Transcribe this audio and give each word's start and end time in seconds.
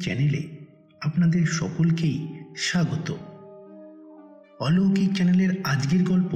চ্যানেলে 0.00 0.42
আপনাদের 1.00 1.46
সকলকেই 1.46 2.16
স্বাগত। 2.56 3.08
অলৌকিক 4.60 5.10
চ্যানেলের 5.14 5.62
আজকের 5.64 6.02
গল্প 6.04 6.32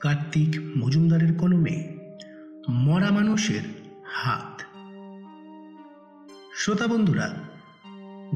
কার্তিক 0.00 0.50
মজুমদারের 0.76 1.32
কলমে 1.34 1.76
মরা 2.70 3.10
মানুষের 3.10 3.64
হাত। 4.04 4.62
শ্রোতা 6.54 6.86
বন্ধুরা, 6.86 7.26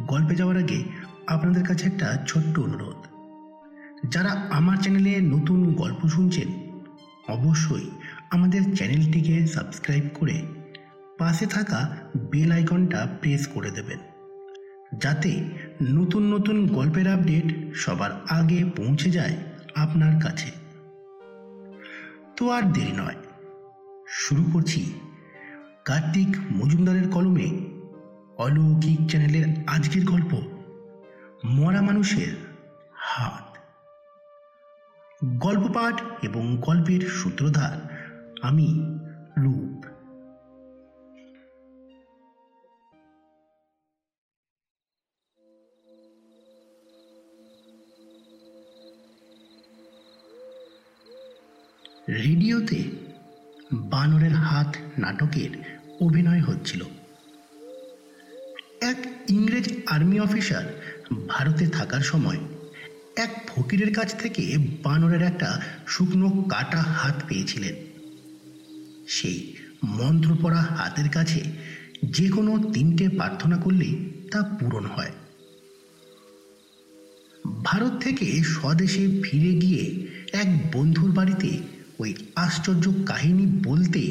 গল্পে 0.07 0.35
যাওয়ার 0.35 0.59
আগে 0.59 0.81
আপনাদের 1.27 1.65
কাছে 1.67 1.87
একটা 1.87 2.25
ছোট্ট 2.27 2.59
অনুরোধ। 2.59 3.01
যারা 4.11 4.31
আমার 4.51 4.77
চ্যানেলে 4.77 5.21
নতুন 5.21 5.75
গল্প 5.75 6.09
শুনছেন, 6.09 6.49
অবশ্যই 7.29 7.91
আমাদের 8.31 8.63
চ্যানেলটিকে 8.77 9.47
সাবস্ক্রাইব 9.47 10.05
করে 10.15 10.37
পাশে 11.19 11.47
থাকা 11.47 11.97
বেল 12.31 12.53
আইকনটা 12.53 13.09
প্রেস 13.21 13.47
করে 13.47 13.71
দেবেন। 13.71 13.99
যাতে 14.99 15.45
নতুন 15.83 16.35
নতুন 16.35 16.67
গল্পের 16.67 17.09
আপডেট 17.09 17.75
সবার 17.75 18.11
আগে 18.29 18.65
পৌঁছে 18.77 19.11
যায় 19.11 19.37
আপনার 19.75 20.23
কাছে। 20.23 20.51
তো 22.37 22.51
আর 22.51 22.63
দেরি 22.73 22.93
নয়। 22.93 23.17
শুরু 24.09 24.45
করছি 24.53 25.01
কার্তিক 25.85 26.37
মজুমদারের 26.53 27.09
কলমে 27.09 27.51
অলৌকিক 28.37 29.11
চ্যানেলের 29.11 29.47
আজকের 29.67 30.05
গল্প, 30.05 30.43
মরা 31.45 31.83
মানুষের 31.83 32.35
হাত। 32.93 33.57
গল্প 35.25 35.75
পাঠ 35.75 36.03
এবং 36.23 36.57
গল্পের 36.57 37.01
সূত্রধার 37.01 37.77
আমি 38.43 38.99
রূপ। 39.39 39.92
রেডিওতে 52.09 52.85
বানরের 53.73 54.33
হাত 54.33 54.77
নাটকের 54.99 55.51
অভিনয় 56.01 56.41
হচ্ছিল। 56.41 56.85
এক 58.81 58.97
ইংরেজ 59.29 59.73
আর্মি 59.87 60.21
অফিসার 60.21 60.65
ভারতে 61.29 61.67
থাকার 61.67 62.01
সময় 62.01 62.39
এক 63.17 63.49
ফকিরের 63.49 63.95
কাছ 63.95 64.21
থেকে 64.21 64.59
বানরের 64.83 65.23
একটা 65.23 65.63
শুকনো 65.87 66.31
কাটা 66.31 66.79
হাত 66.79 67.23
পেয়েছিলেন। 67.29 67.75
সেই 69.09 69.57
মন্ত্র 69.85 70.37
পড়া 70.43 70.61
হাতের 70.61 71.09
কাছে 71.09 71.45
যে 72.05 72.29
কোনো 72.29 72.73
তিনটে 72.73 73.09
প্রার্থনা 73.09 73.57
করলেই 73.57 74.13
তা 74.33 74.43
পূরণ 74.43 74.87
হয়। 74.87 75.11
ভারত 77.65 78.03
থেকে 78.03 78.43
স্বদেশে 78.43 79.21
ফিরে 79.23 79.53
গিয়ে 79.55 80.09
এক 80.33 80.77
বন্ধুর 80.77 81.13
বাড়িতে 81.13 81.82
ওই 82.03 82.15
আশ্চর্য 82.37 82.91
কাহিনী 83.07 83.47
বলতে 83.65 84.03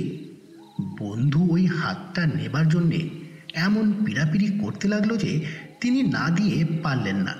বন্ধু 1.00 1.48
ওই 1.52 1.66
হাতটা 1.66 2.28
নেবার 2.28 2.68
জন্যে 2.70 3.10
এমন 3.54 4.06
পিড়াপিড়ি 4.06 4.60
করতে 4.60 4.88
লাগল 4.88 5.18
যে 5.18 5.46
তিনি 5.82 6.04
না 6.04 6.30
দিয়ে 6.30 6.66
পারলেন 6.84 7.16
না। 7.16 7.36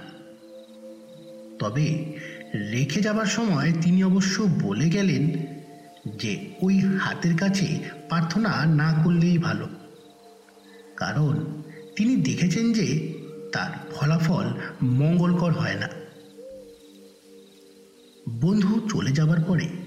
তবে 1.60 1.86
রেখে 2.72 3.02
যাবার 3.02 3.26
সময় 3.26 3.74
তিনি 3.82 4.04
অবশ্য 4.04 4.36
বলে 4.62 4.90
গেলেন 4.90 5.24
যে 6.18 6.32
ওই 6.62 6.80
হাতের 6.80 7.38
কাছে 7.38 7.68
প্রার্থনা 8.10 8.66
না 8.66 9.04
করলেই 9.04 9.38
ভালো। 9.38 9.68
কারণ 10.98 11.62
তিনি 11.96 12.16
দেখেছেন 12.16 12.74
যে 12.74 12.88
তার 13.54 13.72
ফলাফল 13.92 14.48
মঙ্গলকর 14.82 15.52
হয় 15.52 15.76
না। 15.76 15.90
বন্ধু 18.30 18.82
চলে 18.90 19.12
যাবার 19.12 19.44
পরে 19.48 19.81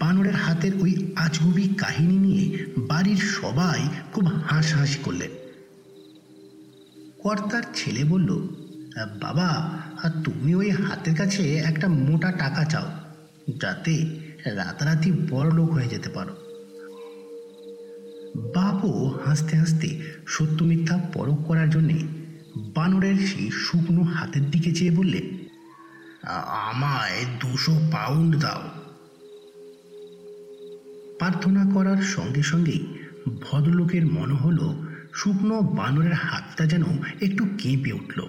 বানরের 0.00 0.34
হাতের 0.34 0.74
ওই 0.80 1.12
আজগুবি 1.16 1.68
কাহিনী 1.74 2.16
নিয়ে 2.16 2.66
বাড়ির 2.78 3.16
সবাই 3.16 3.80
খুব 4.12 4.24
হাসাহাসি 4.24 4.98
করলেন। 5.02 5.30
কর্তার 7.22 7.62
ছেলে 7.74 8.04
বলল, 8.04 8.30
বাবা, 9.20 9.48
তুমি 10.24 10.54
ওই 10.54 10.70
হাতের 10.70 11.14
কাছে 11.14 11.42
একটা 11.58 11.88
মোটা 11.88 12.32
টাকা 12.32 12.64
চাও, 12.64 12.88
যাতে 13.60 13.94
রাতারাতি 14.44 15.12
বড় 15.12 15.50
লোক 15.54 15.70
হয়ে 15.70 15.88
যেতে 15.88 16.08
পারো। 16.08 16.34
বাপও 18.54 19.18
হাসতে 19.26 19.56
হাসতে 19.56 19.88
সত্য 20.26 20.64
মিথ্যা 20.64 20.96
পরখ 21.14 21.38
করার 21.46 21.70
জন্যে 21.70 21.98
বানরের 22.76 23.16
সেই 23.26 23.50
শুকনো 23.50 24.02
হাতের 24.02 24.50
দিকে 24.50 24.70
চেয়ে 24.74 24.90
বললে 24.90 25.20
আমায় 26.68 27.26
দুশো 27.40 27.74
পাউন্ড 27.92 28.36
দাও। 28.36 28.62
প্রার্থনা 31.22 31.64
করার 31.74 32.00
সঙ্গে 32.02 32.42
সঙ্গেই 32.42 32.82
ভদ্রলোকের 33.42 34.06
মনে 34.06 34.34
হলো 34.34 34.82
শুকনো 35.14 35.60
বানরের 35.60 36.12
হাতটা 36.12 36.66
যেন 36.66 36.84
একটু 37.20 37.44
কেঁপে 37.58 37.92
উঠল। 37.92 38.20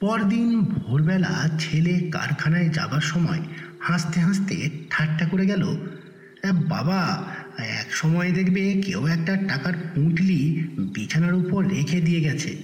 পরদিন 0.00 0.60
ভোরবেলা 0.60 1.50
ছেলে 1.58 2.10
কারখানায় 2.10 2.68
যাবার 2.68 3.00
সময় 3.00 3.42
হাসতে 3.80 4.20
হাসতে 4.20 4.70
ঠাট্টা 4.90 5.28
করে 5.28 5.46
গেল 5.46 5.64
বাবা, 6.68 7.00
এক 7.58 7.94
সময় 7.94 8.30
দেখবে 8.32 8.82
কেউ 8.86 9.06
একটা 9.06 9.36
টাকার 9.36 9.72
পুঁটলি 9.94 10.68
বিছানার 10.78 11.34
উপর 11.34 11.68
রেখে 11.68 12.00
দিয়ে 12.00 12.20
গেছে। 12.20 12.62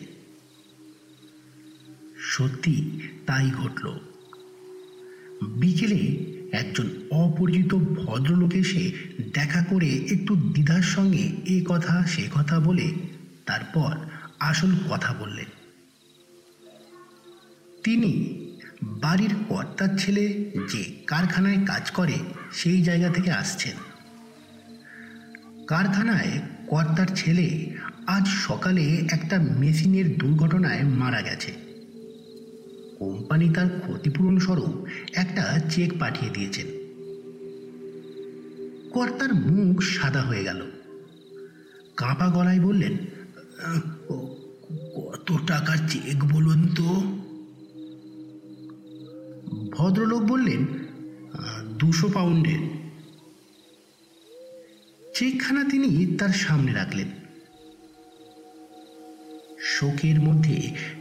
সত্যি 2.19 3.01
তাই 3.27 3.51
ঘটল। 3.51 3.87
বিকেলে 5.61 6.03
একজন 6.53 6.91
অপরিচিত 7.11 7.75
ভদ্রলোক 7.75 8.55
এসে 8.55 8.93
দেখা 9.35 9.65
করে 9.65 9.87
একটু 9.87 10.37
দ্বিধার 10.37 10.83
সঙ্গে 10.83 11.33
এ 11.47 11.65
কথা, 11.69 12.07
সে 12.07 12.29
কথা 12.35 12.61
বলে, 12.61 12.93
তারপর 13.47 13.97
আসল 14.41 14.71
কথা 14.91 15.15
বললেন। 15.15 15.45
তিনি 17.85 18.43
বাড়ির 18.83 19.35
কর্তার 19.49 19.89
ছেলে 19.99 20.51
যে 20.73 21.05
কারখানায় 21.07 21.67
কাজ 21.67 21.91
করে, 21.91 22.15
সেই 22.53 22.83
জায়গা 22.83 23.09
থেকে 23.09 23.33
আসছেন। 23.33 23.77
কারখানায় 25.67 26.41
কর্তার 26.67 27.07
ছেলে 27.07 27.77
আজ 28.07 28.29
সকালে 28.29 29.09
একটা 29.13 29.39
মেশিনের 29.39 30.19
দুর্ঘটনায় 30.19 30.83
মারা 30.83 31.23
গেছে। 31.23 31.66
কোম্পানি 32.99 33.49
তার 33.55 33.69
ক্ষতিপূরণ 33.81 34.39
স্বরূপ 34.39 34.87
একটা 35.15 35.61
চেক 35.71 35.93
পাঠিয়ে 36.01 36.33
দিয়েছেন। 36.33 36.67
কর্তার 38.91 39.35
মুখ 39.35 39.83
সাদা 39.83 40.23
হয়ে 40.23 40.45
গেল। 40.45 40.61
কাঁপা 41.97 42.29
গলায় 42.29 42.61
বললেন 42.61 42.97
কত 44.97 45.33
টাকার 45.47 45.77
চেক 45.89 46.25
বলুন 46.25 46.61
তো? 46.75 46.85
ভদ্রলোক 49.71 50.23
বললেন, 50.23 50.67
দুশো 51.79 52.09
পাউন্ডের। 52.15 52.63
চেকখানা 55.15 55.65
তিনি 55.65 56.17
তার 56.17 56.29
সামনে 56.29 56.73
রাখলেন। 56.73 57.09
শোকের 59.61 60.21
মধ্যে 60.21 60.57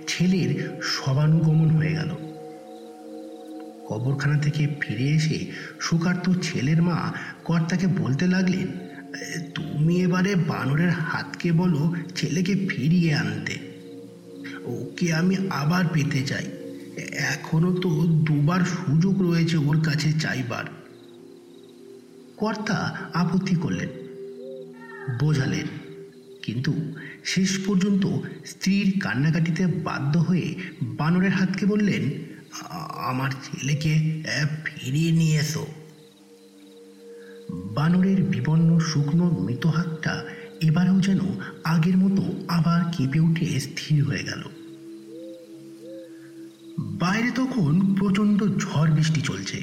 ছেলের 0.08 0.82
সবানুগমন 0.82 1.70
হয়ে 1.70 1.94
গেল। 1.94 2.12
কবরখানা 3.88 4.38
থেকে 4.40 4.68
ফিরে 4.82 5.04
এসে 5.04 5.52
সুকার্ত 5.80 6.32
ছেলের 6.42 6.82
মা 6.82 7.14
কর্তাকে 7.44 7.88
বলতে 7.88 8.28
লাগলেন, 8.28 8.68
তুমি 9.56 10.02
এবারে 10.02 10.36
বানরের 10.36 10.90
হাতকে 10.90 11.52
বলো 11.52 11.94
ছেলেকে 12.16 12.56
ফিরিয়ে 12.70 13.14
আনতে। 13.14 13.56
ওকে 14.66 15.14
আমি 15.14 15.36
আবার 15.50 15.84
পেতে 15.94 16.22
চাই। 16.22 16.46
এখনও 17.18 17.74
তো 17.74 17.90
দুবার 18.00 18.60
সুযোগ 18.60 19.22
রয়েছে 19.22 19.58
ওর 19.58 19.82
কাছে 19.82 20.12
চাইবার। 20.12 20.66
কর্তা 22.38 22.78
আপত্তি 23.14 23.56
করলেন। 23.56 23.90
বোঝালেন 25.20 25.68
কিন্তু 26.46 26.74
শেষ 27.26 27.52
পর্যন্ত 27.66 28.04
স্ত্রীর 28.46 28.88
কান্নাকাটিতে 29.00 29.68
বাধ্য 29.68 30.20
হয়ে 30.20 30.56
বানরের 30.82 31.32
হাতকে 31.32 31.66
বললেন 31.66 32.04
আমার 33.10 33.32
ছেলেকে 33.44 34.24
ফিরিয়ে 34.66 35.12
নিয়ে 35.12 35.40
এসো। 35.40 35.66
বানরের 37.74 38.24
বিপন্ন 38.24 38.80
শুকনো 38.80 39.26
মৃত 39.40 39.66
হাতটা 39.66 40.24
এবারেও 40.62 41.00
যেন 41.00 41.20
আগের 41.64 41.98
মতো 41.98 42.24
আবার 42.48 42.82
কেঁপে 42.98 43.20
উঠে 43.20 43.60
স্থির 43.60 44.04
হয়ে 44.04 44.24
গেল। 44.24 44.44
বাইরে 46.80 47.32
তখন 47.32 47.96
প্রচণ্ড 47.96 48.40
ঝড় 48.60 48.92
বৃষ্টি 48.92 49.22
চলছে। 49.22 49.58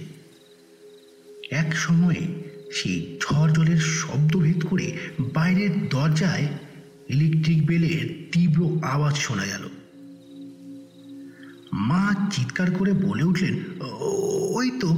এক 1.50 1.76
সময়ে 1.76 2.22
সেই 2.72 3.18
ঝড় 3.22 3.50
জলের 3.52 3.80
শব্দ 3.98 4.36
ভেদ 4.36 4.60
করে 4.66 4.86
বাইরের 5.34 5.88
দরজায় 5.88 6.46
ইলেকট্রিক 7.08 7.66
বেলের 7.66 8.28
তীব্র 8.32 8.84
আওয়াজ 8.84 9.14
শোনা 9.16 9.46
গেল। 9.46 9.68
মা 11.72 12.14
চিৎকার 12.30 12.70
করে 12.70 12.92
বলে 12.92 13.22
উঠলেন 13.22 13.60
"ও- 13.80 14.52
ওই 14.54 14.70
তো, 14.80 14.96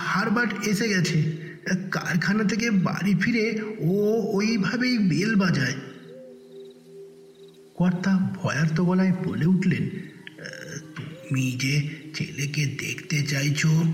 হারবার্ট 0.00 0.66
এসে 0.66 0.88
গেছে। 0.88 1.42
কারখানা 1.90 2.44
থেকে 2.44 2.70
বাড়ি 2.70 3.14
ফিরে 3.14 3.60
ও 3.78 4.22
ওইভাবেই 4.32 4.98
বেল 4.98 5.36
বাজায়। 5.36 5.74
কর্তা 7.74 8.30
ভয়ার্ত 8.34 8.80
গলায় 8.80 9.12
বলে 9.24 9.46
উঠলেন, 9.46 9.88
তুমি 10.98 11.52
যে 11.52 11.88
ছেলেকে 12.14 12.66
দেখতে 12.66 13.22
চাইছো, 13.22 13.84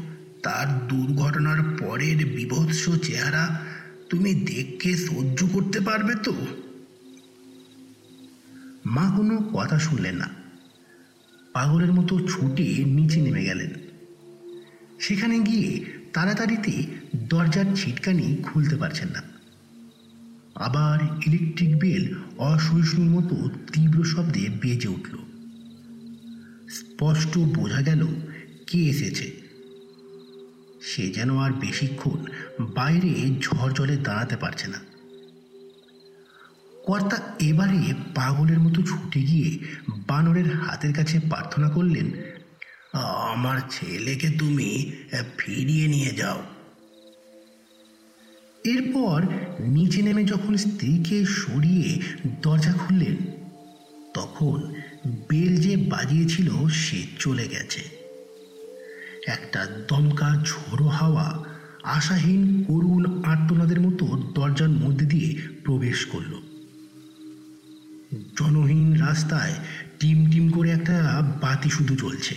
তার 0.43 0.89
দুর্ঘটনার 0.89 1.77
পরের 1.79 2.27
বিভৎস 2.27 2.89
চেহারা 3.03 3.67
তুমি 4.11 4.35
দেখে 4.35 4.97
সহ্য 4.97 5.47
করতে 5.53 5.81
পারবে 5.81 6.15
তো? 6.25 6.37
মা 8.89 9.13
কোনো 9.17 9.39
কথা 9.39 9.79
শুনলেন 9.79 10.17
না। 10.17 10.29
পাগলের 11.53 11.93
মতো 11.93 12.19
ছুটে 12.29 12.85
নিচে 12.85 13.21
নেমে 13.21 13.45
গেলেন। 13.45 13.71
সেখানে 15.01 15.41
গিয়ে 15.41 15.85
তাড়াতাড়িতে 16.13 16.73
দরজার 17.17 17.65
ছিটকানি 17.77 18.37
খুলতে 18.43 18.77
পারছেন 18.77 19.09
না। 19.09 19.23
আবার 20.55 20.99
ইলেকট্রিক 21.27 21.79
বেল 21.79 22.15
অসহিষ্ণুর 22.39 23.11
মতো 23.11 23.51
তীব্র 23.73 24.05
শব্দে 24.05 24.49
বেজে 24.61 24.89
উঠল। 24.89 25.19
স্পষ্ট 26.69 27.39
বোঝা 27.39 27.83
গেল 27.83 28.07
কে 28.67 28.79
এসেছে। 28.79 29.41
সে 30.83 31.09
যেন 31.09 31.39
আর 31.39 31.53
বেশিক্ষণ 31.53 32.25
বাইরে 32.75 33.31
ঝড় 33.41 33.73
জলে 33.75 33.97
দাঁড়াতে 33.97 34.37
পারছে 34.37 34.67
না। 34.69 34.88
কর্তা 36.89 37.19
এবারে 37.41 37.81
পাগলের 38.15 38.61
মতো 38.61 38.83
ছুটে 38.83 39.21
গিয়ে 39.21 39.59
বানরের 40.09 40.49
হাতের 40.55 40.93
কাছে 40.95 41.19
প্রার্থনা 41.31 41.69
করলেন, 41.69 42.07
আমার 43.33 43.59
ছেলেকে 43.71 44.29
তুমি 44.31 44.93
ফিরিয়ে 45.39 45.87
নিয়ে 45.89 46.13
যাও। 46.17 46.41
এরপর 48.65 49.19
নিচে 49.77 50.03
নেমে 50.03 50.25
যখন 50.25 50.57
স্ত্রীকে 50.57 51.25
সরিয়ে 51.25 51.89
দরজা 52.43 52.73
খুললেন, 52.73 53.17
তখন 54.15 54.57
বেল 55.29 55.53
যে 55.57 55.77
বাজিয়েছিল 55.77 56.49
সে 56.83 56.99
চলে 57.19 57.47
গেছে। 57.49 57.83
একটা 59.27 59.61
দমকা 59.89 60.31
ঝোড়ো 60.45 60.89
হাওয়া, 60.89 61.27
আশাহীন 61.97 62.43
করুণ 62.69 63.03
আর্তনাদের 63.23 63.81
মতো 63.81 64.05
দরজার 64.35 64.73
মধ্যে 64.85 65.07
দিয়ে 65.07 65.29
প্রবেশ 65.65 66.07
করল। 66.07 66.33
জনহীন 68.13 68.95
রাস্তায় 68.95 69.55
টিম 70.01 70.31
টিম 70.31 70.51
করে 70.51 70.71
একটা 70.71 71.23
বাতি 71.41 71.71
শুধু 71.71 71.97
জ্বলছে। 71.97 72.35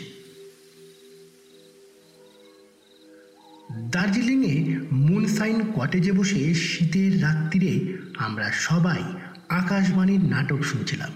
দার্জিলিংয়ে 3.92 4.80
মুনসাইন 4.92 5.72
কটেজে 5.76 6.12
বসে 6.12 6.54
শীতের 6.54 7.24
রাত্রিরে 7.24 7.98
আমরা 8.18 8.52
সবাই 8.52 9.04
আকাশবাণীর 9.50 10.24
নাটক 10.24 10.62
শুনছিলাম। 10.62 11.10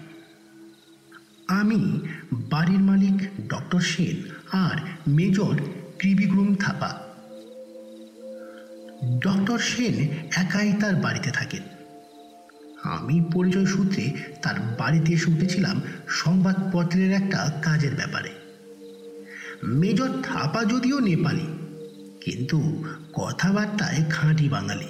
আমি, 1.48 2.00
বাড়ির 2.34 2.80
মালিক 2.80 3.48
ডক্টর 3.48 3.80
সেন 3.80 4.30
আর 4.52 4.78
মেজর 5.07 5.60
ত্রিবিক্রম 6.00 6.56
থাপা। 6.56 7.00
ডক্টর 9.19 9.60
সেন 9.60 9.94
একাই 10.36 10.74
তার 10.74 10.96
বাড়িতে 10.96 11.31
থাকেন। 11.31 11.75
আমি 12.85 13.21
পরিচয় 13.33 13.65
সূত্রে 13.65 14.13
তার 14.41 14.55
বাড়িতে 14.79 15.13
এসে 15.13 15.31
উঠেছিলাম 15.31 15.81
সংবাদপত্রের 16.07 17.11
একটা 17.11 17.59
কাজের 17.61 17.95
ব্যাপারে। 17.95 18.29
মেজর 19.63 20.09
থাপা 20.23 20.65
যদিও 20.65 20.99
নেপালি, 20.99 21.47
কিন্তু 22.21 22.83
কথাবার্তায় 23.13 24.03
খাঁটি 24.09 24.49
বাঙালি। 24.49 24.85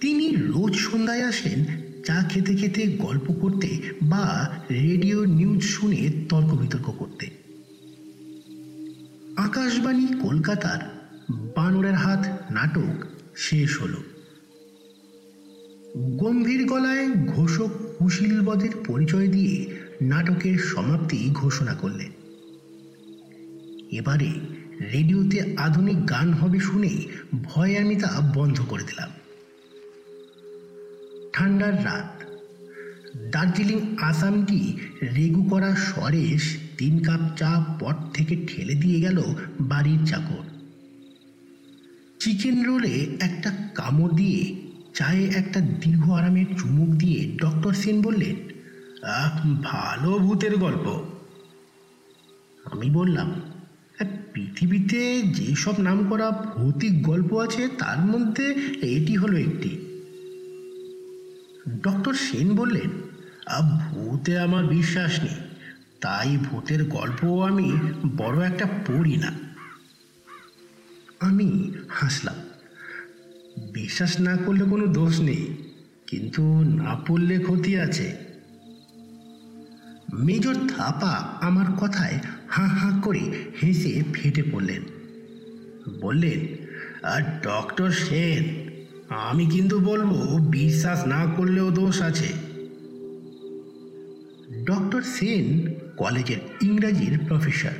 তিনি 0.00 0.34
রোজ 0.38 0.74
সন্ধ্যায় 0.76 1.24
আসেন 1.24 1.64
চা 2.04 2.22
খেতে 2.22 2.54
খেতে 2.54 2.86
গল্প 2.86 3.32
করতে 3.32 3.68
বা 4.02 4.50
রেডিও 4.70 5.24
নিউজ 5.24 5.62
শুনে 5.62 6.26
তর্ক 6.28 6.50
বিতর্ক 6.54 6.90
করতে। 6.90 7.26
আকাশবাণী 9.36 10.06
কলকাতার 10.06 10.80
বানরের 11.56 11.94
হাত 11.94 12.22
নাটক 12.50 13.04
শেষ 13.36 13.80
হলো। 13.80 14.09
গম্ভীর 15.96 16.66
গলায় 16.66 17.14
ঘোষক 17.14 17.70
কুশীলবদের 17.98 18.70
পরিচয় 18.86 19.28
দিয়ে 19.28 19.66
নাটকের 20.02 20.58
সমাপ্তি 20.58 21.30
ঘোষণা 21.32 21.74
করলেন। 21.74 22.10
এবারে 23.90 24.32
রেডিওতে 24.92 25.54
আধুনিক 25.56 26.10
গান 26.10 26.32
হবে 26.32 26.60
শুনে 26.60 27.04
ভয়ে 27.42 27.78
আমি 27.78 27.96
তা 27.96 28.32
বন্ধ 28.34 28.60
করে 28.60 28.82
দিলাম। 28.82 29.10
ঠান্ডার 31.32 31.84
রাত। 31.84 32.22
দার্জিলিং 33.32 33.96
আসামটি 33.96 34.76
রেগু 35.02 35.42
করা 35.42 35.74
সরেশ 35.74 36.56
তিন 36.78 37.04
কাপ 37.04 37.20
চা 37.36 37.76
পট 37.80 38.14
থেকে 38.14 38.46
ঠেলে 38.46 38.74
দিয়ে 38.74 39.00
গেল 39.00 39.24
বাড়ির 39.60 40.06
চাকর। 40.06 40.44
চিকেন 42.20 42.64
রোলে 42.64 43.16
একটা 43.20 43.68
কামড় 43.74 44.14
দিয়ে 44.16 44.59
চায়ে 44.94 45.24
একটা 45.26 45.60
দীর্ঘ 45.60 46.10
আরামের 46.10 46.46
চুমুক 46.58 46.88
দিয়ে 46.88 47.36
ডক্টর 47.36 47.72
সেন 47.72 48.02
বললেন 48.02 48.36
ভালো 49.62 50.18
ভূতের 50.18 50.56
গল্প। 50.56 50.86
আমি 52.72 52.90
বললাম 52.90 53.32
"হ্যাঁ, 53.96 54.10
পৃথিবীতে 54.32 55.22
যেসব 55.22 55.80
নাম 55.80 56.08
করা 56.08 56.30
ভৌতিক 56.30 57.02
গল্প 57.02 57.34
আছে 57.34 57.68
তার 57.68 57.98
মধ্যে 57.98 58.44
এটি 58.82 59.16
হলো 59.16 59.36
একটি। 59.36 59.70
ডক্টর 61.82 62.14
সেন 62.14 62.56
বললেন 62.56 62.90
"আহ, 63.46 63.94
ভূতে 63.94 64.38
আমার 64.38 64.66
বিশ্বাস 64.66 65.20
নেই 65.20 65.34
তাই 66.00 66.36
ভূতের 66.36 66.84
গল্প 66.84 67.42
আমি 67.42 67.72
বড় 68.16 68.46
একটা 68.46 68.66
পড়ি 68.66 69.16
না। 69.16 69.32
আমি 71.20 71.72
হাসলাম। 71.88 72.49
বিশ্বাস 73.60 74.20
না 74.20 74.36
করলে 74.36 74.64
কোনো 74.64 74.86
দোষ 74.86 75.20
নেই, 75.20 75.54
কিন্তু 76.06 76.42
না 76.64 76.94
পড়লে 77.06 77.38
ক্ষতি 77.38 77.76
আছে। 77.76 78.16
মেজর 80.12 80.54
থাপা 80.54 81.14
আমার 81.40 81.66
কথায় 81.80 82.20
হাঁ 82.48 82.68
হাঁ 82.68 83.00
করে 83.00 83.20
হেসে 83.62 84.02
ফেটে 84.12 84.42
পড়লেন। 84.42 84.82
বললেন, 86.00 86.40
আর 87.02 87.22
ডক্টর 87.42 87.90
সেন, 87.90 88.44
আমি 89.08 89.46
কিন্তু 89.46 89.80
বলব 89.80 90.10
বিশ্বাস 90.50 91.06
না 91.06 91.26
করলেও 91.36 91.70
দোষ 91.70 92.02
আছে। 92.02 92.32
ডক্টর 94.64 95.02
সেন 95.02 95.74
কলেজের 95.96 96.40
ইংরাজির 96.62 97.18
প্রফেসর। 97.28 97.76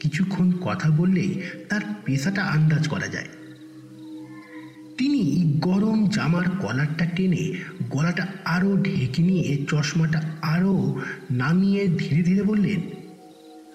কিছুক্ষণ 0.00 0.52
কথা 0.60 0.90
বললেই 0.90 1.42
তার 1.68 1.80
পেশাটা 2.04 2.42
আন্দাজ 2.42 2.88
করা 2.88 3.08
যায়। 3.08 3.28
তিনি 5.00 5.52
গরম 5.60 6.08
জামার 6.08 6.50
কলারটা 6.50 7.04
টেনে 7.04 7.52
গলাটা 7.90 8.26
আরও 8.44 8.76
ঢেকে 8.76 9.22
নিয়ে 9.22 9.64
চশমাটা 9.68 10.22
আরও 10.42 11.00
নামিয়ে 11.30 11.88
ধীরে 11.88 12.22
ধীরে 12.22 12.42
বললেন 12.42 12.80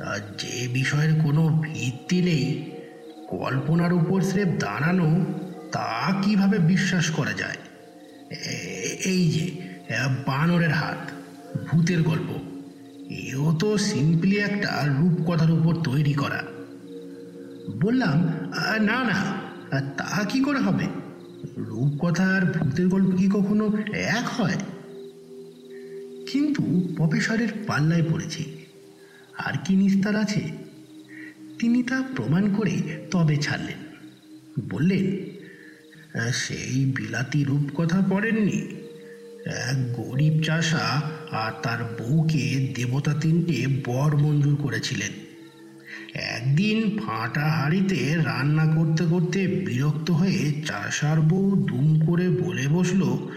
"আর 0.05 0.19
যে 0.19 0.67
বিষয়ের 0.67 1.21
কোনো 1.23 1.63
ভিত্তি 1.63 2.21
নেই, 2.21 2.71
কল্পনার 3.27 3.93
উপর 3.93 4.21
স্রেফ 4.21 4.47
দাঁড়ানো, 4.59 5.25
তা 5.71 6.13
কীভাবে 6.21 6.59
বিশ্বাস 6.59 7.09
করা 7.09 7.33
যায়? 7.33 7.57
এই 9.05 9.29
যে 9.29 9.51
বানরের 10.25 10.71
হাত, 10.71 11.11
ভূতের 11.71 12.03
গল্প। 12.03 12.31
এও 13.11 13.53
তো 13.53 13.77
সিম্পলি 13.77 14.37
একটা 14.37 14.87
রূপকথার 14.99 15.51
উপর 15.51 15.75
তৈরি 15.75 16.13
করা। 16.13 16.43
বললাম, 17.83 18.21
না 18.81 19.03
না, 19.03 19.41
তা 19.81 20.23
কি 20.29 20.39
করে 20.39 20.59
হবে? 20.59 21.04
রূপকথা 21.57 22.27
আর 22.27 22.45
ভূতের 22.45 22.87
গল্প 22.87 23.17
কি 23.17 23.29
কখনো 23.29 23.77
এক 23.93 24.41
হয়? 24.41 24.55
কিন্তু 26.31 26.93
প্রফেসরের 26.95 27.47
পাল্লায় 27.67 28.03
পড়েছি। 28.11 28.65
আর 29.37 29.53
কি 29.65 29.75
নিস্তার 29.75 30.15
আছে? 30.15 30.41
তিনি 31.59 31.83
তা 31.83 32.03
প্রমাণ 32.15 32.55
করে 32.55 33.05
তবে 33.11 33.37
ছাড়লেন। 33.37 33.77
বললেন, 34.69 35.35
সেই 36.33 36.85
বিলাতি 36.85 37.43
রূপকথা 37.43 38.01
পড়েননি। 38.09 38.67
এক 39.45 39.93
গরিব 39.93 40.43
চাষা 40.43 41.01
আর 41.31 41.51
তার 41.63 41.95
বউকে 41.99 42.73
দেবতা 42.75 43.13
তিনটে 43.13 43.67
বর 43.85 44.17
মঞ্জুর 44.17 44.55
করেছিলেন। 44.55 45.24
একদিন 46.15 46.99
ফাটা 46.99 47.41
হাঁড়িতে 47.41 48.15
রান্না 48.15 48.65
করতে 48.65 49.05
করতে 49.05 49.47
বিরক্ত 49.47 50.11
হয়ে 50.11 50.61
চাষার 50.65 51.21
বউ 51.21 51.65
দুম 51.69 52.05
করে 52.05 52.29
বলে 52.29 52.67
বসল 52.67 53.27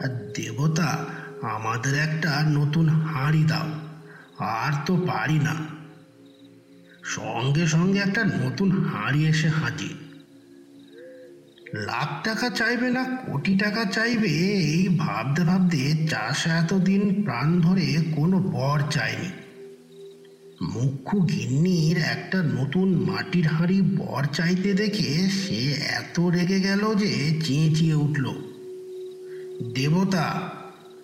"আর 0.00 0.08
দেবতা, 0.08 1.04
আমাদের 1.42 1.94
একটা 1.94 2.44
নতুন 2.48 2.88
হাঁড়ি 2.88 3.44
দাও, 3.44 3.70
আর 4.38 4.72
তো 4.86 4.96
পারি 4.96 5.38
না। 5.38 5.54
সঙ্গে 7.04 7.66
সঙ্গে 7.66 7.98
একটা 7.98 8.24
নতুন 8.24 8.84
হাঁড়ি 8.84 9.26
এসে 9.26 9.48
হাজির। 9.48 9.94
লাখ 11.74 12.24
টাকা 12.24 12.48
চাইবে 12.50 12.90
না, 12.90 13.04
কোটি 13.04 13.58
টাকা 13.58 13.84
চাইবে, 13.84 14.28
এই 14.28 14.88
ভাবতে 14.88 15.42
ভাবতে 15.42 16.06
চাষা 16.10 16.56
এতদিন 16.56 17.22
প্রাণ 17.22 17.60
ধরে 17.60 18.04
কোনো 18.16 18.38
বর 18.38 18.80
চায়নি। 18.90 19.41
মুখ্য 20.62 21.28
গিন্নির 21.28 21.96
একটা 21.96 22.42
নতুন 22.42 23.10
মাটির 23.10 23.46
হাঁড়ি 23.46 23.82
বর 23.82 24.24
চাইতে 24.24 24.74
দেখে 24.74 25.28
সে 25.28 25.72
এত 25.72 26.20
রেগে 26.20 26.60
গেল 26.60 26.94
যে 26.94 27.40
চেঁচিয়ে 27.44 27.94
উঠল। 27.94 28.32
দেবতা, 29.74 30.50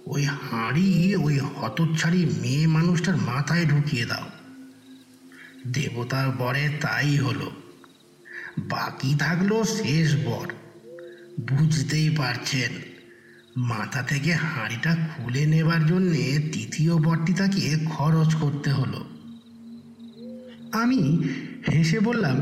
ওই 0.07 0.25
হাঁড়ি, 0.25 1.17
ওই 1.17 1.39
হতচ্ছাড়ি 1.39 2.27
মেয়ে 2.43 2.67
মানুষটার 2.67 3.17
মাথায় 3.17 3.67
ঢুকিয়ে 3.67 4.05
দাও। 4.05 4.31
দেবতার 5.73 6.31
বরে 6.31 6.69
তাই 6.81 7.17
হলো। 7.17 7.51
বাকি 8.59 9.15
থাকল 9.19 9.63
শেষ 9.65 10.17
বর। 10.25 10.47
বুঝতেই 11.41 12.11
পারছেন, 12.11 12.73
মাথা 13.57 14.03
থেকে 14.03 14.33
হাঁড়িটা 14.33 14.97
খুলে 14.97 15.47
নেবার 15.47 15.87
জন্যে 15.87 16.51
তৃতীয় 16.53 16.97
বরটি 16.97 17.33
তাকে 17.33 17.79
খরচ 17.85 18.35
করতে 18.35 18.71
হলো। 18.71 19.18
আমি 20.73 21.27
হেসে 21.73 22.01
বললাম 22.01 22.37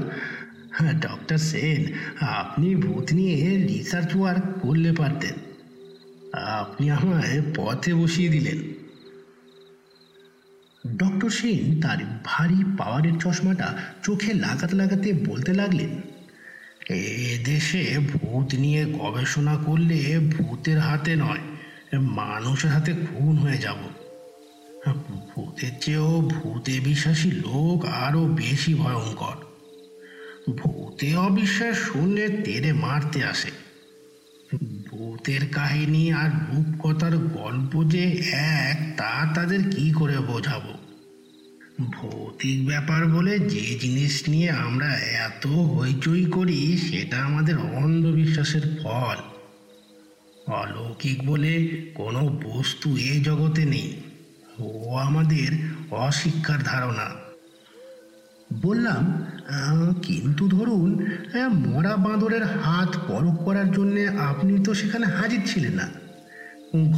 হ্যাঁ 0.73 0.93
ডক্টর 0.93 1.39
সেন 1.39 1.93
আপনি 2.21 2.75
ভূত 2.75 3.13
নিয়ে 3.13 3.67
রিসার্চ 3.67 4.17
ওয়ার্ক 4.17 4.45
করলে 4.61 4.93
পারতেন। 4.93 5.35
আপনি 6.35 6.91
আমায় 6.91 7.43
পথে 7.57 7.95
বসিয়ে 7.95 8.29
দিলেন। 8.29 8.59
ডক্টর 10.97 11.31
সেন 11.31 11.81
তার 11.81 11.99
ভারী 12.25 12.65
পাওয়ারের 12.79 13.19
চশমাটা 13.21 13.79
চোখে 14.03 14.35
লাগাতে 14.35 14.77
লাগাতে 14.77 15.13
বলতে 15.13 15.53
লাগলেন 15.55 16.01
দেশে 17.45 17.99
ভূত 18.13 18.55
নিয়ে 18.55 18.85
গবেষণা 18.85 19.57
করলে 19.57 20.19
ভূতের 20.19 20.79
হাতে 20.79 21.17
নয়, 21.17 21.41
মানুষের 21.99 22.71
হাতে 22.71 22.93
খুন 22.93 23.37
হয়ে 23.37 23.59
যাব। 23.59 23.77
ভূতের 24.95 25.71
চেয়েও 25.81 26.21
ভূতে 26.21 26.81
বিশ্বাসী 26.81 27.31
লোক 27.31 27.85
আরও 27.85 28.25
বেশি 28.27 28.75
ভয়ঙ্কর। 28.75 29.37
ভূতে 30.51 31.17
অবিশ্বাস 31.17 31.77
শুনলে 31.77 32.29
তেরে 32.29 32.73
মারতে 32.73 33.25
আসে। 33.25 33.51
ভূতের 34.91 35.49
কাহিনী 35.53 36.13
আর 36.13 36.31
রূপকথার 36.31 37.19
গল্প 37.19 37.85
যে 37.91 38.25
এক, 38.33 38.95
তা 38.97 39.33
তাদের 39.35 39.71
কি 39.71 39.93
করে 39.93 40.19
বোঝাবো? 40.19 40.73
ভৌতিক 41.81 42.67
ব্যাপার 42.67 43.07
বলে 43.07 43.39
যে 43.39 43.79
জিনিস 43.79 44.29
নিয়ে 44.29 44.51
আমরা 44.51 44.99
এত 44.99 45.47
হইচই 45.47 46.25
করি, 46.25 46.79
সেটা 46.79 47.17
আমাদের 47.17 47.59
অন্ধবিশ্বাসের 47.59 48.63
ফল। 48.83 49.17
অলৌকিক 50.53 51.27
বলে 51.27 51.69
কোনো 51.95 52.41
বস্তু 52.45 52.97
এ 52.97 53.21
জগতে 53.23 53.65
নেই। 53.65 54.01
ও 54.61 54.69
আমাদের 54.99 55.51
অশিক্ষার 56.07 56.61
ধারণা। 56.63 57.07
বললাম 58.63 59.03
কিন্তু 60.03 60.45
ধরুন 60.49 60.91
মরা 61.65 61.95
বাঁদরের 61.97 62.45
হাত 62.45 62.91
পরখ 63.09 63.37
করার 63.45 63.69
জন্যে 63.73 64.03
আপনি 64.31 64.53
তো 64.65 64.71
সেখানে 64.75 65.07
হাজির 65.07 65.43
ছিলেন 65.47 65.75
না। 65.75 65.87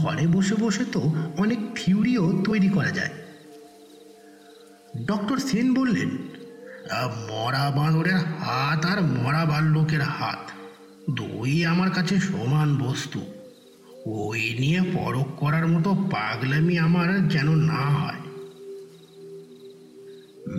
ঘরে 0.00 0.26
বসে 0.26 0.54
বসে 0.60 0.84
তো 0.84 1.02
অনেক 1.36 1.60
থিওরিও 1.76 2.24
তৈরি 2.46 2.68
করা 2.68 2.90
যায়। 2.90 3.12
ডক্টর 5.06 5.38
সেন 5.38 5.66
বললেন 5.74 6.10
মরা 7.30 7.64
বাঁদরের 7.76 8.18
হাত 8.44 8.82
আর 8.86 8.98
মরা 9.16 9.42
ভাল্লুকের 9.44 10.02
হাত 10.18 10.42
দুই 11.10 11.52
আমার 11.66 11.90
কাছে 11.90 12.14
সমান 12.20 12.68
বস্তু। 12.76 13.20
ওই 14.06 14.56
নিয়ে 14.58 14.82
পরখ 14.82 15.26
করার 15.36 15.68
মতো 15.68 15.94
পাগলামি 15.94 16.78
আমার 16.78 17.28
যেন 17.28 17.56
না 17.56 17.74
হয়। 17.74 18.20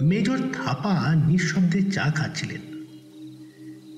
মেজর 0.01 0.37
থাপা 0.37 1.15
নিঃশব্দে 1.15 1.91
চা 1.91 2.11
খাচ্ছিলেন। 2.15 2.61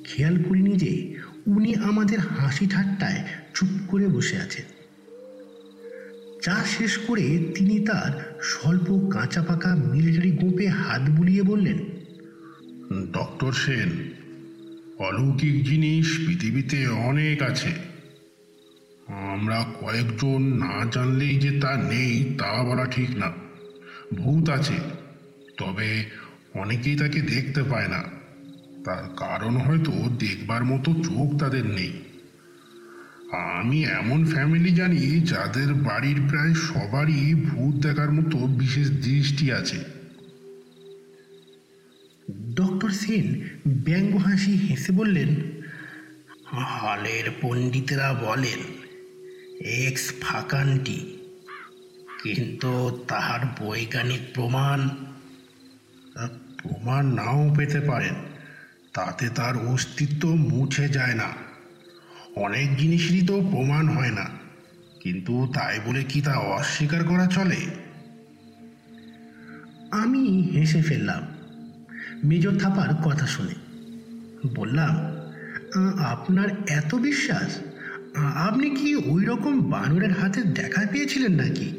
খেয়াল 0.03 0.43
করিনি 0.43 0.71
যে 0.71 1.15
উনি 1.47 1.75
আমাদের 1.75 2.19
হাসি 2.19 2.67
ঠাট্টায় 2.67 3.23
চুপ 3.53 3.69
করে 3.87 4.07
বসে 4.07 4.37
আছেন। 4.37 4.65
চা 6.41 6.63
শেষ 6.77 6.97
করে 6.97 7.51
তিনি 7.55 7.79
তার 7.79 8.39
স্বল্প 8.41 9.09
কাঁচা 9.13 9.41
পাকা 9.41 9.75
মিলিটারি 9.75 10.31
গোপে 10.31 10.67
হাত 10.67 11.09
বুলিয়ে 11.09 11.43
বললেন 11.43 11.77
ডক্টর 13.13 13.51
সেন, 13.51 13.89
অলৌকিক 14.99 15.63
জিনিস 15.63 16.19
পৃথিবীতে 16.27 16.87
অনেক 16.87 17.41
আছে। 17.41 17.90
আমরা 19.11 19.65
কয়েকজন 19.81 20.41
না 20.41 20.85
জানলেই 20.91 21.37
যে 21.37 21.59
তা 21.59 21.77
নেই, 21.77 22.35
তা 22.37 22.63
বলা 22.63 22.85
ঠিক 22.85 23.17
না। 23.17 23.31
ভূত 24.13 24.49
আছে, 24.49 24.73
তবে 25.57 26.05
অনেকেই 26.53 26.95
তাকে 26.95 27.21
দেখতে 27.21 27.63
পায় 27.63 27.87
না। 27.87 28.03
তার 28.85 29.03
কারণ 29.17 29.57
হয়তো 29.57 29.91
দেখবার 29.91 30.63
মতো 30.63 30.93
চোখ 30.93 31.39
তাদের 31.39 31.65
নেই। 31.65 31.91
আমি 33.33 33.85
এমন 33.85 34.25
ফ্যামিলি 34.25 34.75
জানি 34.75 35.19
যাদের 35.19 35.73
বাড়ির 35.73 36.21
প্রায় 36.29 36.53
সবারই 36.53 37.33
ভূত 37.35 37.75
দেখার 37.75 38.11
মতো 38.11 38.37
বিশেষ 38.37 38.91
দৃষ্টি 38.91 39.51
আছে। 39.51 39.77
ডক্টর 42.55 42.89
সেন 42.89 43.41
ব্যঙ্গ 43.67 44.17
হাসি 44.17 44.51
হেসে 44.51 44.91
বললেন, 44.91 45.35
হালের 46.53 47.31
পণ্ডিতেরা 47.41 48.13
বলেন 48.13 48.80
এক্স 49.61 50.05
ফাঁকানটি 50.21 50.99
কিন্তু 52.23 52.71
তাহার 53.07 53.41
বৈজ্ঞানিক 53.59 54.21
প্রমাণ 54.33 54.79
প্রমাণ 56.59 57.03
নাও 57.13 57.41
পেতে 57.57 57.79
পারেন। 57.79 58.15
তাতে 58.93 59.25
তার 59.29 59.55
অস্তিত্ব 59.67 60.23
মুছে 60.49 60.85
যায় 60.87 61.15
না। 61.15 61.29
অনেক 62.35 62.67
জিনিসেরই 62.77 63.23
তো 63.27 63.35
প্রমাণ 63.51 63.85
হয় 63.87 64.11
না, 64.11 64.25
কিন্তু 64.99 65.33
তাই 65.53 65.75
বলে 65.85 66.01
কি 66.03 66.19
তা 66.21 66.33
অস্বীকার 66.57 67.01
করা 67.03 67.25
চলে? 67.27 67.61
আমি 69.91 70.23
হেসে 70.55 70.81
ফেললাম। 70.81 71.23
মেজর 72.23 72.53
থাপার 72.59 72.91
কথা 73.05 73.25
শুনে। 73.27 73.55
বললাম 74.55 74.93
আপনার 76.05 76.49
এত 76.69 76.91
বিশ্বাস? 76.95 77.49
আপনি 78.15 78.69
কি 78.69 78.95
ওই 78.95 79.25
রকম 79.25 79.61
বানরের 79.69 80.11
হাতে 80.11 80.41
দেখা 80.41 80.85
পেয়েছিলেন 80.91 81.31
নাকি? 81.31 81.69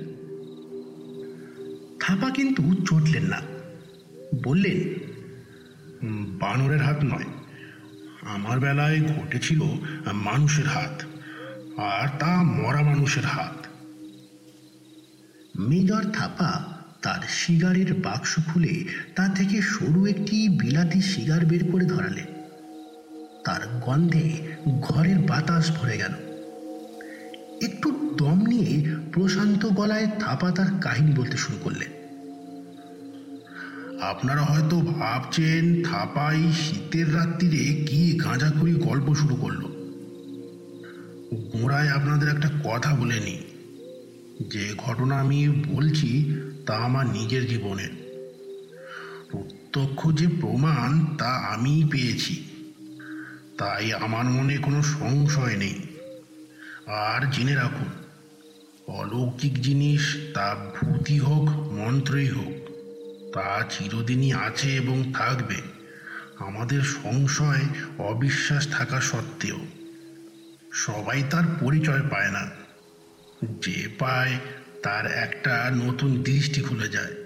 থাপা 2.00 2.30
কিন্তু 2.30 2.62
চটলেন 2.86 3.24
না। 3.24 3.40
বললেন 4.44 4.78
বানরের 6.38 6.82
হাত 6.82 7.04
নয়। 7.04 7.28
আমার 8.22 8.60
বেলায় 8.60 9.00
ঘটেছিল 9.00 9.60
মানুষের 10.12 10.66
হাত, 10.66 11.02
আর 11.78 12.08
তা 12.18 12.42
মরা 12.42 12.82
মানুষের 12.82 13.24
হাত। 13.24 13.66
মেজর 15.58 16.02
থাপা 16.12 16.52
তার 17.02 17.22
সিগারের 17.28 17.94
বাক্স 17.94 18.36
খুলে 18.46 18.84
তা 19.16 19.28
থেকে 19.28 19.62
সরু 19.62 20.06
একটি 20.06 20.48
বিলাতি 20.48 21.00
সিগার 21.02 21.46
বের 21.46 21.72
করে 21.72 21.84
ধরালেন। 21.84 22.31
তার 23.44 23.80
গন্ধে 23.86 24.56
ঘরের 24.80 25.18
বাতাস 25.18 25.78
ভরে 25.78 25.98
গেল। 25.98 26.12
একটু 27.62 28.14
দম 28.18 28.46
নিয়ে 28.46 28.96
প্রশান্ত 29.12 29.66
গলায় 29.66 30.06
থাপা 30.06 30.50
তার 30.50 30.66
কাহিনী 30.80 31.12
বলতে 31.12 31.36
শুরু 31.36 31.58
করলেন। 31.64 32.02
আপনারা 34.00 34.42
হয়তো 34.42 34.80
ভাবছেন, 34.80 35.84
থাপাই 35.84 36.52
শীতের 36.52 37.14
রাত্রিরে 37.14 37.84
কি 37.84 38.18
গাঁজা 38.18 38.30
গাঁজাখুরি 38.30 38.74
গল্প 38.74 39.14
শুরু 39.14 39.36
করল। 39.36 39.60
গোড়ায় 41.32 41.88
আপনাদের 41.88 42.28
একটা 42.28 42.48
কথা 42.64 42.94
বলে 42.94 43.20
নিই। 43.20 43.42
যে 44.50 44.74
ঘটনা 44.78 45.20
আমি 45.20 45.48
বলছি, 45.48 46.36
তা 46.66 46.74
আমার 46.74 47.06
নিজের 47.06 47.46
জীবনের। 47.46 47.90
প্রত্যক্ষ 49.30 50.12
যে 50.14 50.26
প্রমাণ, 50.40 51.16
তা 51.16 51.28
আমিই 51.28 51.84
পেয়েছি। 51.84 52.44
তাই 53.62 53.92
আমার 53.92 54.24
মনে 54.24 54.56
কোনো 54.56 54.82
সংশয় 54.82 55.56
নেই। 55.56 55.80
আর 56.86 57.30
জেনে 57.30 57.54
রাখুন 57.54 57.88
অলৌকিক 58.86 59.60
জিনিস 59.60 60.16
তা 60.34 60.72
ভূতি 60.80 61.18
হোক, 61.18 61.72
মন্ত্রই 61.72 62.28
হোক, 62.28 62.68
তা 63.34 63.64
চিরদিনই 63.70 64.32
আছে 64.32 64.76
এবং 64.76 65.12
থাকবে। 65.12 65.54
আমাদের 66.38 66.82
সংশয়, 66.82 67.60
অবিশ্বাস 67.98 68.68
থাকা 68.68 69.00
সত্ত্বেও। 69.00 69.58
সবাই 70.72 71.22
তার 71.30 71.44
পরিচয় 71.60 72.02
পায় 72.10 72.30
না। 72.30 72.50
যে 73.62 73.88
পায়, 73.98 74.38
তার 74.82 75.06
একটা 75.06 75.70
নতুন 75.70 76.22
দৃষ্টি 76.22 76.60
খুলে 76.60 76.88
যায়। 76.88 77.21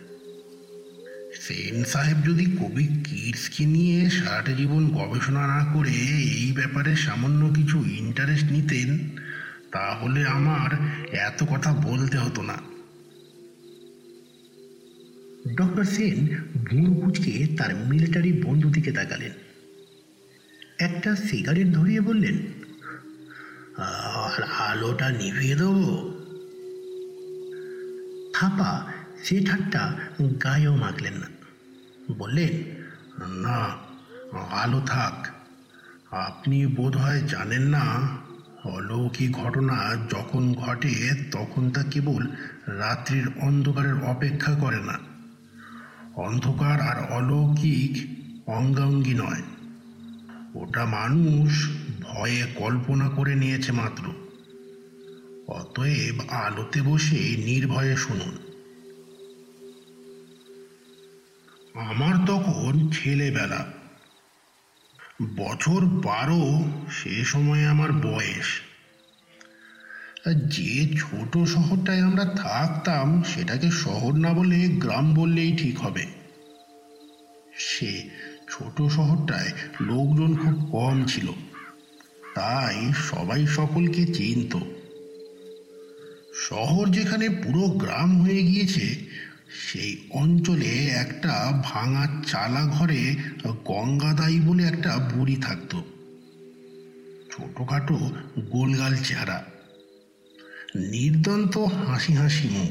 সেন 1.40 1.84
সাহেব 1.84 2.16
যদি 2.24 2.44
কবি 2.44 2.86
কিডসকে 2.86 3.66
নিয়ে 3.66 4.10
সারাটা 4.10 4.52
জীবন 4.52 4.88
গবেষণা 4.88 5.46
না 5.46 5.72
করে 5.74 5.90
এই 5.90 6.52
ব্যাপারে 6.52 6.96
সামান্য 6.96 7.54
কিছু 7.54 7.84
ইন্টারেস্ট 7.86 8.50
নিতেন, 8.50 8.98
তাহলে 9.72 10.24
আমার 10.26 10.70
এত 11.12 11.44
কথা 11.44 11.74
বলতে 11.74 12.18
হতো 12.18 12.42
না। 12.42 12.56
ডক্টর 15.54 15.84
সেন 15.84 16.18
ভুঁড় 16.54 17.56
তার 17.56 17.74
মিলিটারি 17.74 18.42
বন্ধু 18.42 18.70
দিকে 18.70 18.92
তাকালেন। 18.92 19.32
একটা 20.78 21.16
সিগারেট 21.16 21.68
ধরিয়ে 21.68 22.00
বললেন, 22.00 22.36
আর 23.76 24.42
আলোটা 24.42 25.10
নিভিয়ে 25.10 25.54
দেবো? 25.54 26.14
থাপা 28.34 28.92
সে 29.26 29.44
ঠাট্টা 29.44 29.94
গায়েও 30.44 30.76
মাখলেন 30.76 31.14
না। 31.14 31.26
বললেন, 32.18 32.82
না, 33.28 33.76
আলো 34.50 34.80
থাক। 34.80 35.26
আপনি 36.10 36.66
বোধহয় 36.66 37.20
জানেন 37.20 37.62
না, 37.62 38.08
অলৌকিক 38.64 39.32
ঘটনা 39.32 39.96
যখন 40.10 40.54
ঘটে, 40.54 41.10
তখন 41.30 41.70
তা 41.70 41.82
কেবল 41.82 42.26
রাত্রির 42.66 43.28
অন্ধকারের 43.40 44.04
অপেক্ষা 44.04 44.54
করে 44.54 44.76
না। 44.76 44.98
অন্ধকার 46.14 46.80
আর 46.80 47.12
অলৌকিক 47.12 48.16
অঙ্গাঙ্গি 48.48 49.14
নয়। 49.14 49.42
ওটা 50.54 50.84
মানুষ 50.84 51.70
ভয়ে 52.00 52.46
কল্পনা 52.54 53.08
করে 53.08 53.34
নিয়েছে 53.34 53.72
মাত্র। 53.72 54.06
অতএব 55.48 56.20
আলোতে 56.30 56.82
বসে 56.82 57.36
নির্ভয়ে 57.44 57.96
শুনুন। 57.96 58.45
আমার 61.76 62.26
তখন 62.26 62.90
ছেলেবেলা। 62.90 63.66
বছর 65.36 65.80
বারো 65.84 66.64
সে 66.90 67.24
সময় 67.24 67.64
আমার 67.66 67.92
বয়স। 67.92 68.48
যে 70.48 70.86
ছোট 70.98 71.38
শহরটায় 71.38 72.00
আমরা 72.00 72.24
থাকতাম, 72.24 73.22
সেটাকে 73.22 73.70
শহর 73.70 74.12
না 74.14 74.32
বলে 74.32 74.56
গ্রাম 74.56 75.14
বললেই 75.14 75.56
ঠিক 75.56 75.78
হবে। 75.78 76.06
সে 77.58 78.10
ছোট 78.50 78.82
শহরটায় 78.82 79.52
লোকজন 79.80 80.36
খুব 80.36 80.68
কম 80.72 81.04
ছিল, 81.04 81.26
তাই 82.34 82.92
সবাই 82.94 83.46
সকলকে 83.46 84.06
চিনত। 84.06 84.56
শহর 86.48 86.88
যেখানে 86.88 87.28
পুরো 87.28 87.68
গ্রাম 87.68 88.22
হয়ে 88.22 88.42
গিয়েছে 88.42 89.06
সেই 89.48 89.96
অঞ্চলে 90.10 90.86
একটা 90.86 91.60
ভাঙা 91.64 92.22
চালা 92.26 92.66
ঘরে 92.66 93.14
গঙ্গাদাই 93.64 94.40
বলে 94.40 94.62
একটা 94.62 94.96
বুড়ি 94.96 95.36
থাকতো। 95.36 95.84
ছোটখাটো 97.30 98.10
গোলগাল 98.38 98.96
চেহারা। 98.96 99.44
নির্দন্ত 100.76 101.58
হাসি 101.58 102.12
হাসি 102.12 102.48
মুখ। 102.48 102.70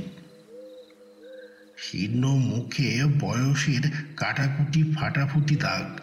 শীর্ণ 1.78 2.28
মুখে 2.28 3.04
বয়সের 3.20 3.92
কাটাকুটি 4.18 4.84
ফাটাফুটি 4.96 5.56
দাগ। 5.56 6.00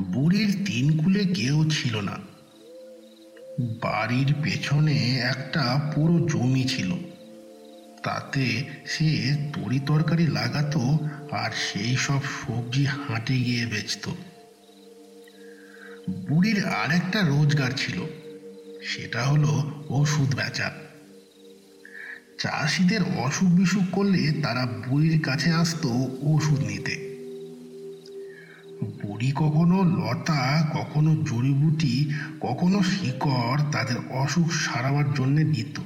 বুড়ির 0.00 0.62
তিন 0.66 0.98
কুলে 0.98 1.24
কেউ 1.24 1.70
ছিল 1.70 2.00
না। 2.00 2.18
বাড়ির 3.60 4.34
পেছনে 4.42 4.96
একটা 5.16 5.92
পুরো 5.94 6.28
জমি 6.28 6.64
ছিল। 6.64 7.11
তাতে 8.02 8.64
সে 8.86 9.34
তরি 9.52 9.80
তরকারি 9.86 10.26
লাগাতো 10.26 10.98
আর 11.30 11.50
সেই 11.50 11.96
সব 11.96 12.20
সবজি 12.22 12.84
হাঁটে 12.84 13.36
গিয়ে 13.36 13.66
বেচত। 13.66 14.08
বুড়ির 16.10 16.66
আর 16.66 16.90
একটা 16.90 17.20
রোজগার 17.22 17.70
ছিল, 17.76 18.00
সেটা 18.82 19.24
হলো 19.24 19.70
ওষুধ 19.88 20.34
বেচা। 20.34 20.72
চাষিদের 22.38 23.00
অসুখ 23.16 23.48
বিসুখ 23.48 23.82
করলে 23.92 24.32
তারা 24.42 24.66
বুড়ির 24.66 25.20
কাছে 25.20 25.50
আসতো 25.50 25.88
ওষুধ 26.22 26.60
নিতে। 26.60 27.12
বুড়ি 29.02 29.32
কখনো 29.36 29.84
লতা, 29.84 30.70
কখনো 30.74 31.14
জড়িবুটি, 31.14 32.10
কখনো 32.40 32.82
শিকড় 32.82 33.62
তাদের 33.72 33.96
অসুখ 34.10 34.52
সারাবার 34.52 35.14
জন্য 35.14 35.36
দিত 35.52 35.80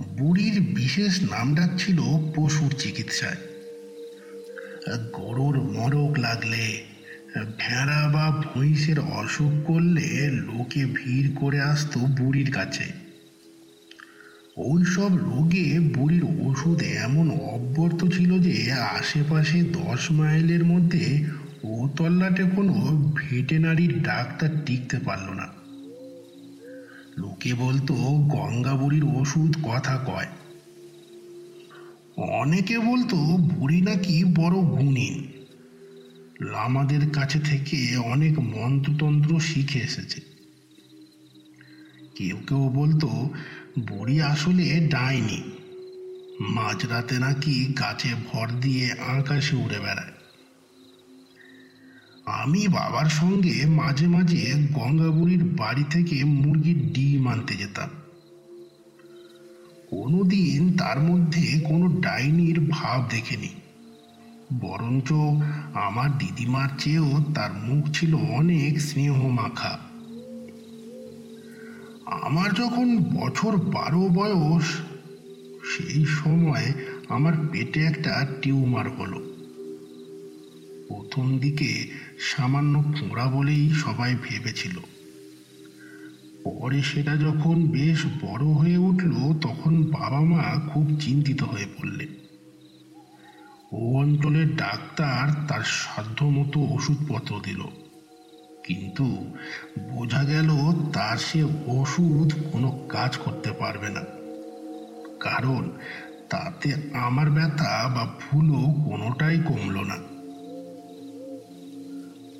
বুড়ির 0.00 0.60
বিশেষ 0.60 1.22
নাম 1.22 1.54
ডাক 1.54 1.70
ছিল 1.78 1.98
পশুর 2.36 2.70
চিকিৎসায়। 2.78 3.36
গরুর 5.12 5.62
মরক 5.62 6.18
লাগলে, 6.18 6.82
ভেড়া 7.58 8.08
বা 8.08 8.42
ভৈঁসের 8.44 9.00
অসুখ 9.00 9.66
করলে 9.66 10.30
লোকে 10.30 10.84
ভিড় 10.84 11.34
করে 11.34 11.60
আসতো 11.60 12.00
বুড়ির 12.00 12.52
কাছে। 12.52 12.92
ওই 14.56 14.84
সব 14.84 15.16
রোগে 15.16 15.80
বুড়ির 15.80 16.24
ওষুধ 16.24 16.82
এমন 16.82 17.30
অব্যর্থ 17.30 18.04
ছিল 18.04 18.38
যে 18.38 18.72
আশেপাশে 18.72 19.62
দশ 19.62 20.10
মাইলের 20.10 20.64
মধ্যে 20.64 21.24
ও 21.64 21.88
তল্লাটে 21.96 22.44
কোনো 22.56 22.72
ভেটেনারির 23.16 24.02
ডাক্তার 24.02 24.48
টিকতে 24.66 24.98
পারল 24.98 25.30
না। 25.30 25.57
লোকে 27.18 27.54
বলতো, 27.54 27.94
গঙ্গা 28.28 28.74
বুড়ির 28.74 29.04
ওষুধ 29.04 29.56
কথা 29.62 30.04
কয়। 30.06 30.26
অনেকে 32.16 32.78
বলতো, 32.78 33.16
বুড়ি 33.16 33.80
নাকি 33.80 34.24
বড় 34.24 34.56
গুণীন। 34.56 35.28
লামাদের 36.40 37.10
কাছে 37.10 37.40
থেকে 37.40 37.96
অনেক 37.96 38.38
মন্ত্রতন্ত্র 38.38 39.40
শিখে 39.40 39.78
এসেছে। 39.78 40.20
কেউ 42.14 42.36
কেউ 42.48 42.68
বলতো, 42.68 43.30
বুড়ি 43.78 44.22
আসলে 44.22 44.80
ডাইনি। 44.80 45.42
মাঝরাতে 46.40 47.18
নাকি 47.18 47.74
গাছে 47.78 48.08
ভর 48.32 48.48
দিয়ে 48.60 48.92
আকাশে 48.92 49.56
উড়ে 49.56 49.78
বেড়ায়। 49.78 50.17
আমি 52.28 52.68
বাবার 52.68 53.06
সঙ্গে 53.06 53.66
মাঝে 53.66 54.06
মাঝে 54.06 54.54
গঙ্গাবুড়ির 54.72 55.44
বাড়ি 55.44 55.84
থেকে 55.90 56.24
মুরগির 56.24 56.92
ডিম 56.92 57.28
আনতে 57.28 57.54
যেতাম। 57.54 57.88
কোনোদিন 59.90 60.76
তার 60.76 60.98
মধ্যে 61.00 61.60
কোনো 61.60 62.00
ডাইনির 62.00 62.60
ভাব 62.70 63.04
দেখেনি। 63.10 63.48
বরঞ্চ 64.60 65.12
আমার 65.74 66.18
দিদিমার 66.18 66.68
চেয়েও 66.78 67.24
তার 67.34 67.52
মুখ 67.52 67.90
ছিল 67.92 68.14
অনেক 68.14 68.80
স্নেহ 68.80 69.26
মাখা 69.26 69.78
আমার 72.06 72.54
যখন 72.54 72.98
বছর 72.98 73.56
বারো 73.56 74.08
বয়স, 74.08 74.64
সেই 75.64 76.04
সময় 76.06 76.72
আমার 77.08 77.32
পেটে 77.52 77.80
একটা 77.80 78.26
টিউমার 78.42 78.90
হলো। 78.90 79.27
প্রথম 80.88 81.38
দিকে 81.38 81.70
সামান্য 82.20 82.74
ফোঁড়া 82.96 83.26
বলেই 83.26 83.70
সবাই 83.74 84.16
ভেবেছিল। 84.22 84.76
পরে 86.44 86.82
সেটা 86.82 87.14
যখন 87.16 87.56
বেশ 87.66 88.00
বড় 88.22 88.44
হয়ে 88.44 88.78
উঠল, 88.78 89.14
তখন 89.40 89.72
বাবা 89.82 90.20
মা 90.20 90.44
খুব 90.70 90.86
চিন্তিত 91.00 91.42
হয়ে 91.42 91.68
পড়লেন। 91.76 92.10
ও 93.72 93.80
অঞ্চলের 93.98 94.48
ডাক্তার 94.56 95.22
তার 95.48 95.62
সাধ্য 95.62 96.18
মতো 96.24 96.58
ওষুধপত্র 96.60 97.32
দিল, 97.44 97.60
কিন্তু 98.64 99.06
বোঝা 99.88 100.22
গেল 100.24 100.50
তার 100.92 101.16
সে 101.18 101.40
ওষুধ 101.66 102.28
কোনো 102.52 102.68
কাজ 102.88 103.16
করতে 103.16 103.50
পারবে 103.52 103.88
না। 103.90 104.04
কারণ 105.20 105.62
তাতে 106.30 106.68
আমার 106.92 107.28
ব্যথা 107.30 107.72
বা 107.94 108.04
ভুলও 108.20 108.62
কোনোটাই 108.84 109.36
কমলো 109.44 109.84
না। 109.84 109.98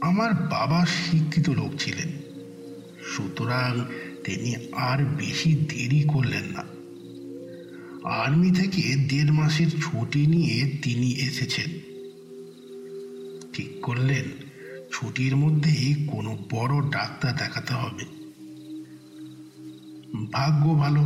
আমার 0.00 0.34
বাবা 0.34 0.86
শিক্ষিত 0.86 1.50
লোক 1.50 1.72
ছিলেন। 1.78 2.08
সুতরাং 3.16 3.84
তিনি 4.24 4.54
আর 4.72 5.04
বেশি 5.04 5.54
দেরি 5.54 6.04
করলেন 6.08 6.44
না। 6.44 6.64
আর্মি 8.08 8.50
থেকে 8.50 8.96
দেড় 8.96 9.30
মাসের 9.30 9.70
ছুটি 9.70 10.26
নিয়ে 10.26 10.78
তিনি 10.82 11.12
এসেছেন। 11.12 11.70
ঠিক 13.52 13.80
করলেন, 13.82 14.24
ছুটির 14.92 15.36
মধ্যেই 15.36 16.06
কোনো 16.06 16.38
বড় 16.50 16.90
ডাক্তার 16.90 17.36
দেখাতে 17.36 17.74
হবে। 17.74 18.04
ভাগ্য 20.32 20.74
ভালো, 20.74 21.02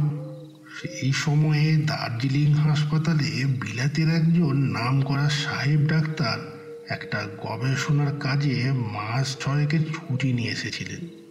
সেই 0.80 1.12
সময়ে 1.12 1.76
দার্জিলিং 1.76 2.54
হাসপাতালে 2.54 3.44
বিলাতের 3.44 4.08
একজন 4.08 4.56
নামকরা 4.56 5.30
সাহেব 5.30 5.80
ডাক্তার 5.80 6.51
একটা 6.92 7.28
গবেষণার 7.42 8.20
কাজে 8.20 8.72
মাস 8.72 9.36
ছয়েকের 9.38 9.80
ছুটি 9.80 10.32
নিয়ে 10.32 10.50
এসেছিলেন। 10.50 11.22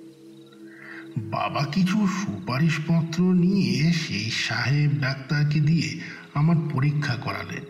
বাবা 1.17 1.65
কিছু 1.65 2.07
সুপারিশপত্র 2.07 3.33
নিয়ে 3.33 3.93
সেই 3.93 4.31
সাহেব 4.31 4.91
ডাক্তারকে 4.99 5.59
দিয়ে 5.59 5.99
আমার 6.33 6.55
পরীক্ষা 6.73 7.15
করালেন। 7.15 7.63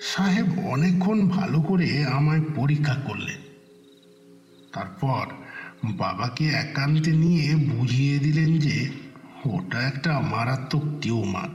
সাহেব 0.00 0.58
অনেকক্ষণ 0.58 1.28
ভালো 1.28 1.60
করে 1.60 2.04
আমায় 2.04 2.40
পরীক্ষা 2.56 2.94
করলেন। 2.94 3.40
তারপর 4.72 5.26
বাবাকে 5.84 6.44
একান্তে 6.44 7.10
নিয়ে 7.10 7.56
বুঝিয়ে 7.56 8.18
দিলেন 8.18 8.58
যে 8.58 8.88
ওটা 9.46 9.82
একটা 9.82 10.20
মারাত্মক 10.20 10.82
টিউমার। 11.00 11.48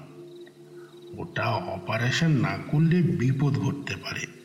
ওটা 1.17 1.45
অপারেশন 1.47 2.31
না 2.31 2.57
করলে 2.71 3.01
বিপদ 3.01 3.53
ঘটতে 3.57 3.95
পারে। 3.95 4.38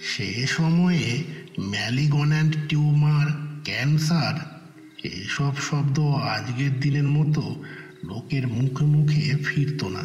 সে 0.00 0.46
সময়ে 0.46 1.24
ম্যালিগন্যান্ট 1.58 2.56
টিউমার, 2.68 3.26
ক্যান্সার, 3.64 4.62
এসব 5.02 5.56
শব্দ 5.56 5.98
আজকের 6.00 6.80
দিনের 6.80 7.02
মতো 7.02 7.64
লোকের 8.04 8.48
মুখে 8.48 8.84
মুখে 8.84 9.36
ফিরত 9.44 9.84
না। 9.84 10.00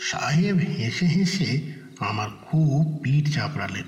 সাহেব 0.00 0.56
হেসে 0.56 1.06
হেসে 1.06 1.72
আমার 1.98 2.28
খুব 2.30 3.00
পিঠ 3.02 3.34
চাপড়ালেন। 3.34 3.84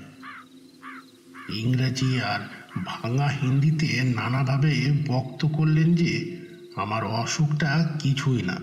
ইংরেজি 1.53 2.21
আর 2.21 2.39
ভাঙা 2.85 3.27
হিন্দিতে 3.27 4.03
নানাভাবে 4.03 5.03
বক্ত 5.07 5.45
করলেন 5.45 5.95
যে 5.95 6.37
আমার 6.75 7.03
অসুখটা 7.03 7.95
কিছুই 7.99 8.41
না। 8.41 8.57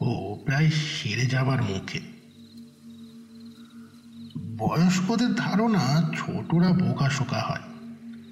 ও 0.00 0.38
প্রায় 0.44 0.70
সেরে 0.70 1.26
যাবার 1.26 1.62
মুখে। 1.62 2.15
বয়স্কদের 4.58 5.34
ধারণা 5.34 6.12
ছোটরা 6.16 6.68
বোকাশোকা 6.68 7.40
হয়। 7.40 7.60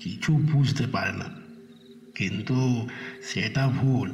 কিছু 0.01 0.33
বুঝতে 0.33 0.87
পারে 0.87 1.13
না। 1.13 1.25
কিন্তু 2.15 2.89
সেটা 3.23 3.69
ভুল। 3.69 4.11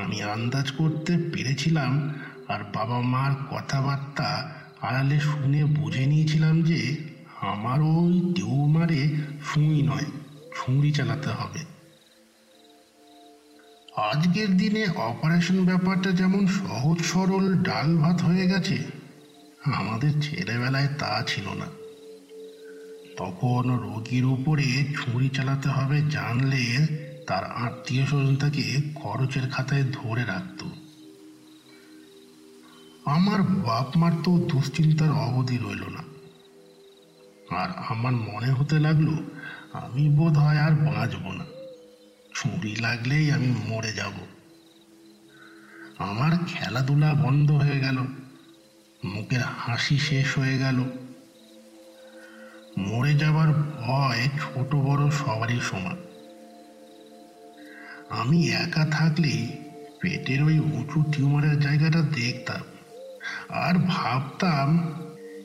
আমি 0.00 0.22
আন্দাজ 0.22 0.70
করতে 0.70 1.16
পেরেছিলাম 1.16 2.14
আর 2.48 2.64
বাবা 2.74 3.00
মার 3.00 3.34
কথাবার্তা 3.50 4.54
আড়ালে 4.80 5.20
শুনে 5.20 5.64
বুঝে 5.64 6.06
নিয়েছিলাম 6.06 6.62
যে 6.62 6.96
আমার 7.40 7.80
ওই 7.80 8.32
টিউমারে 8.34 9.16
সুই 9.52 9.82
নয় 9.82 10.04
ছুরি 10.56 10.92
চালাতে 10.92 11.28
হবে। 11.28 11.60
আজকের 13.96 14.56
দিনে 14.56 14.86
অপারেশন 14.86 15.66
ব্যাপারটা 15.66 16.10
যেমন 16.10 16.46
সহজ 16.46 16.98
সরল 16.98 17.54
ডাল 17.54 17.96
ভাত 17.96 18.22
হয়ে 18.22 18.46
গেছে 18.46 18.95
আমাদের 19.74 20.22
ছেলেবেলায় 20.22 20.88
তা 20.98 21.22
ছিল 21.26 21.48
না। 21.48 21.66
তখন 23.16 23.70
রোগীর 23.70 24.24
উপরে 24.24 24.94
ছুরি 24.94 25.28
চালাতে 25.28 25.68
হবে 25.68 26.02
জানলে 26.10 26.86
তার 27.26 27.44
আত্মীয় 27.44 28.06
স্বজন 28.06 28.36
তাকে 28.36 28.80
খরচের 28.94 29.50
খাতায় 29.50 29.82
ধরে 29.82 30.24
রাখত। 30.24 30.64
আমার 33.04 33.42
বাপ 33.42 33.96
মার 33.96 34.12
তো 34.24 34.38
দুশ্চিন্তার 34.38 35.10
অবধি 35.10 35.58
রইল 35.58 35.84
না। 35.88 36.02
আর 37.56 37.68
আমার 37.90 38.12
মনে 38.12 38.50
হতে 38.50 38.78
লাগল, 38.78 39.16
আমি 39.72 40.08
বোধ 40.08 40.38
হয় 40.38 40.58
আর 40.58 40.72
বাঁচব 40.72 41.32
না। 41.32 41.44
ছুরি 42.34 42.76
লাগলেই 42.76 43.32
আমি 43.32 43.54
মরে 43.68 43.92
যাব। 43.92 44.12
আমার 45.98 46.32
খেলাধুলা 46.46 47.14
বন্ধ 47.14 47.50
হয়ে 47.50 47.80
গেল। 47.80 48.25
মুখের 49.04 49.40
হাসি 49.40 49.98
শেষ 49.98 50.38
হয়ে 50.38 50.58
গেল। 50.58 50.84
মরে 52.78 53.14
যাবার 53.14 53.52
ভয় 53.52 54.28
ছোট 54.38 54.74
বড় 54.74 55.10
সবারই 55.10 55.60
সমান। 55.60 55.96
আমি 58.10 58.48
একা 58.48 58.86
থাকলেই 58.90 59.48
পেটের 60.00 60.42
ওই 60.42 60.58
উঁচু 60.58 61.04
টিউমারের 61.12 61.60
জায়গাটা 61.60 62.00
দেখতাম 62.00 62.60
আর 63.48 63.74
ভাবতাম, 63.88 64.92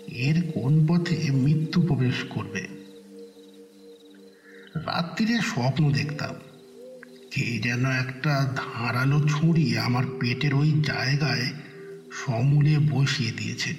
এর 0.08 0.52
কোন 0.54 0.88
পথে 0.88 1.32
মৃত্যু 1.32 1.82
প্রবেশ 1.82 2.24
করবে। 2.30 2.68
রাত্রিরে 4.76 5.40
স্বপ্ন 5.42 5.92
দেখতাম, 5.92 6.36
কে 7.32 7.60
যেন 7.60 7.86
একটা 7.86 8.54
ধারালো 8.56 9.20
ছুরি 9.28 9.78
আমার 9.78 10.04
পেটের 10.20 10.54
ওই 10.54 10.72
জায়গায় 10.72 11.46
সমূলে 12.12 12.78
বসিয়ে 12.92 13.32
দিয়েছে। 13.32 13.74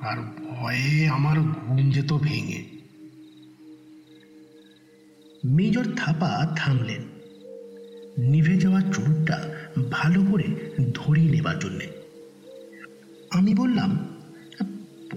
আর 0.00 0.16
ভয়ে 0.18 1.08
আমার 1.08 1.40
ঘুম 1.40 1.90
যেত 1.90 2.12
ভেঙে। 2.12 2.64
মেজর 5.44 5.84
থাপা 5.96 6.54
থামলেন। 6.56 7.02
নিভে 8.18 8.56
যাওয়া 8.56 8.80
চুলটা 8.80 9.54
ভালো 9.90 10.24
করে 10.24 10.72
ধরিয়ে 10.94 11.30
নেবার 11.30 11.58
জন্যে। 11.58 11.86
আমি 13.30 13.54
বললাম, 13.54 14.20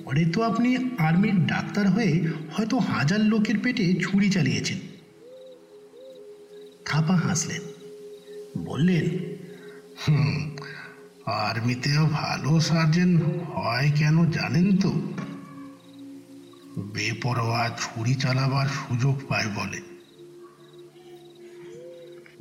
পরে 0.05 0.25
তো 0.25 0.41
আপনি 0.41 0.77
আর্মির 0.97 1.45
ডাক্তার 1.45 1.89
হয়ে 1.89 2.27
হয়তো 2.53 2.77
হাজার 2.77 3.19
লোকের 3.19 3.59
পেটে 3.59 3.93
ছুরি 3.93 4.29
চালিয়েছেন। 4.29 4.77
থাপা 6.85 7.15
হাসলেন। 7.15 7.61
বললেন, 8.63 9.05
হুম 10.07 10.55
আর্মিতেও 11.27 12.05
ভালো 12.05 12.59
সার্জেন 12.59 13.17
হয় 13.25 13.91
কেন 13.95 14.31
জানেন 14.31 14.77
তো? 14.77 14.89
বেপরোয়া 16.77 17.69
ছুরি 17.69 18.15
চালাবার 18.15 18.67
সুযোগ 18.67 19.21
পায় 19.27 19.47
বলে। 19.55 19.81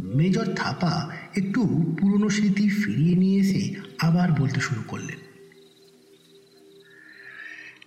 মেজর 0.00 0.54
থাপা 0.54 1.10
একটু 1.36 1.94
পুরনো 2.00 2.30
স্মৃতি 2.30 2.68
ফিরিয়ে 2.68 3.16
নিয়ে 3.16 3.40
এসে 3.40 3.74
আবার 3.98 4.32
বলতে 4.32 4.60
শুরু 4.60 4.82
করলেন। 4.88 5.18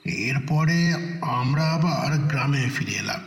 এরপরে 0.06 0.94
আমরা 1.22 1.64
আবার 1.64 2.18
গ্রামে 2.18 2.70
ফিরে 2.76 2.92
এলাম। 2.92 3.22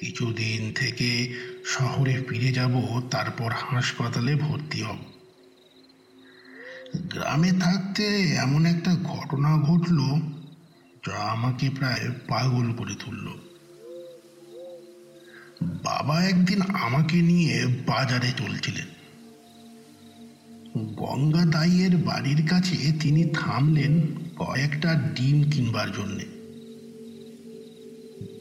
কিছুদিন 0.00 0.72
থেকে 0.72 1.34
শহরে 1.64 2.22
ফিরে 2.28 2.52
যাব, 2.52 3.02
তারপর 3.10 3.52
হাসপাতালে 3.52 4.34
ভর্তি 4.34 4.82
হব। 4.82 5.15
গ্রামে 6.94 7.52
থাকতে 7.52 8.20
এমন 8.20 8.66
একটা 8.66 8.94
ঘটনা 8.94 9.58
ঘটল 9.58 9.98
যা 11.06 11.16
আমাকে 11.16 11.70
প্রায় 11.70 12.10
পাগল 12.28 12.72
করে 12.72 12.94
তুলল। 12.94 13.28
বাবা 15.62 16.24
একদিন 16.24 16.62
আমাকে 16.62 17.22
নিয়ে 17.22 17.66
বাজারে 17.66 18.32
চলছিলেন। 18.36 18.86
গঙ্গা 20.76 21.44
দাইয়ের 21.44 21.96
বাড়ির 21.96 22.48
কাছে 22.48 22.92
তিনি 23.00 23.24
থামলেন 23.24 24.00
কয়েকটা 24.36 24.94
ডিম 24.94 25.50
কিনবার 25.50 25.92
জন্যে। 25.92 26.24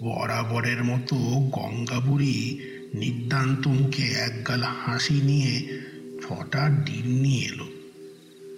বরাবরের 0.03 0.83
মতো 0.83 1.15
গঙ্গা 1.51 1.99
বুড়ি 1.99 2.59
নির্দান্ত 2.93 3.67
মুখে 3.67 4.03
একগাল 4.03 4.63
হাসি 4.63 5.13
নিয়ে 5.13 5.81
ছটা 6.21 6.69
ডিম 6.69 7.05
নিয়ে 7.05 7.45
এলো। 7.45 7.74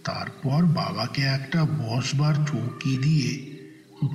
তারপর 0.08 0.60
বাবাকে 0.80 1.22
একটা 1.22 1.62
বসবার 1.66 2.36
চৌকি 2.48 2.98
দিয়ে, 2.98 3.32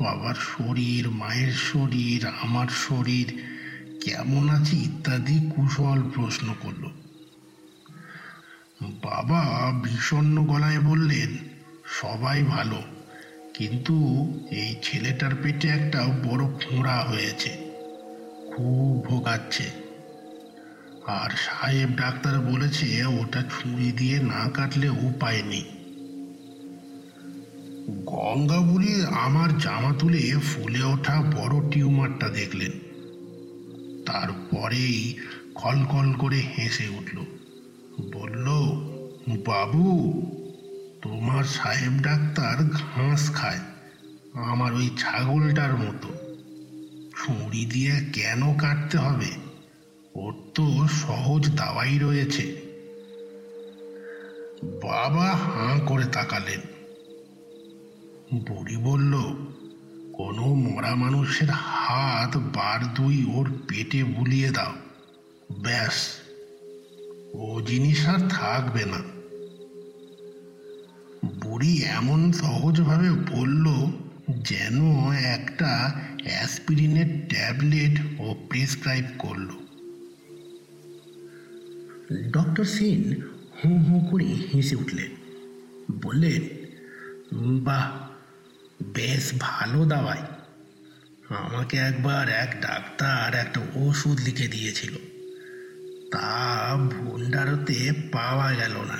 বাবার 0.00 0.34
শরীর, 0.34 1.10
মায়ের 1.10 1.52
শরীর, 1.70 2.20
আমার 2.42 2.68
শরীর, 2.68 3.28
কেমন 4.04 4.44
আছে? 4.48 4.76
ইত্যাদি 4.76 5.36
কুশল 5.52 5.98
প্রশ্ন 6.14 6.46
করল। 6.62 6.84
বাবা 9.02 9.42
বিষণ্ণ 9.82 10.36
গলায় 10.44 10.80
বললেন, 10.80 11.30
সবাই 12.00 12.38
ভালো, 12.44 12.80
কিন্তু 13.54 13.96
এই 14.50 14.70
ছেলেটার 14.82 15.34
পেটে 15.42 15.68
একটা 15.68 16.00
বড় 16.24 16.42
ফোঁড়া 16.60 16.96
হয়েছে, 17.00 17.50
খুব 18.50 18.90
ভোগাচ্ছে। 19.08 19.66
আর 21.18 21.30
সাহেব 21.36 21.88
ডাক্তার 21.96 22.34
বলেছে, 22.40 22.86
ওটা 23.20 23.40
ছুরি 23.52 23.88
দিয়ে 23.92 24.16
না 24.22 24.42
কাটলে 24.54 24.88
উপায় 24.88 25.42
নেই। 25.42 25.66
গঙ্গা 28.00 28.60
বুড়ি 28.60 29.04
আমার 29.04 29.58
জামা 29.58 29.94
তুলে 29.98 30.36
ফুলে 30.36 30.82
ওঠা 30.82 31.22
বড় 31.22 31.70
টিউমারটা 31.70 32.28
দেখলেন। 32.28 32.70
তারপরেই 34.06 35.14
কলকল 35.54 36.12
করে 36.12 36.36
হেসে 36.36 36.88
উঠল। 36.88 37.24
বলল, 38.14 38.46
বাবু, 39.46 40.12
তোমার 41.02 41.44
সাহেব 41.44 41.92
ডাক্তার 41.92 42.64
ঘাস 42.64 43.34
খায়, 43.34 43.60
আমার 44.32 44.74
ওই 44.74 44.90
ছাগলটার 44.98 45.76
মতো। 45.76 46.08
ছুরি 47.16 47.66
দিয়ে 47.66 47.92
কেন 48.12 48.54
কাটতে 48.54 48.98
হবে? 48.98 49.30
ওর 50.14 50.34
তো 50.54 50.88
সহজ 50.88 51.56
দাওয়াই 51.56 51.98
রয়েছে। 51.98 52.56
বাবা 54.62 55.24
হাঁ 55.24 55.80
করে 55.80 56.04
তাকালেন। 56.04 56.71
বুড়ি 58.34 58.76
বলল, 58.76 59.12
কোনো 60.12 60.54
মরা 60.54 60.94
মানুষের 60.94 61.48
হাত 61.50 62.36
বার 62.36 62.94
দুই 62.94 63.24
ওর 63.34 63.50
পেটে 63.68 64.04
বুলিয়ে 64.04 64.50
দাও। 64.50 64.72
ব্যাস, 65.62 66.16
ও 67.34 67.60
জিনিস 67.60 68.08
আর 68.08 68.28
থাকবে 68.28 68.84
না। 68.84 69.02
বুড়ি 71.40 71.82
এমন 71.82 72.32
সহজভাবে 72.32 73.10
বলল 73.10 73.86
যেন 74.28 75.10
একটা 75.12 76.00
অ্যাসপিরিনের 76.24 77.28
ট্যাবলেট 77.28 78.00
ও 78.18 78.34
প্রেসক্রাইব 78.48 79.04
করল। 79.18 79.48
ডক্টর 82.30 82.64
সেন 82.64 83.14
হুঁ 83.64 83.78
হুঁ 83.78 84.10
করে 84.10 84.24
হেসে 84.24 84.76
উঠলেন। 84.76 85.10
বললেন, 86.02 86.42
বাহ 87.64 88.01
বেশ 88.82 89.32
ভালো 89.38 89.84
দাওয়াই। 89.84 90.22
আমাকে 91.28 91.76
একবার 91.76 92.28
এক 92.28 92.56
ডাক্তার 92.60 93.34
একটা 93.34 93.60
ওষুধ 93.74 94.20
লিখে 94.24 94.48
দিয়েছিল। 94.48 94.96
তা 96.12 96.76
ভুন্ডারতে 96.76 97.92
পাওয়া 98.12 98.52
গেল 98.52 98.72
না। 98.72 98.98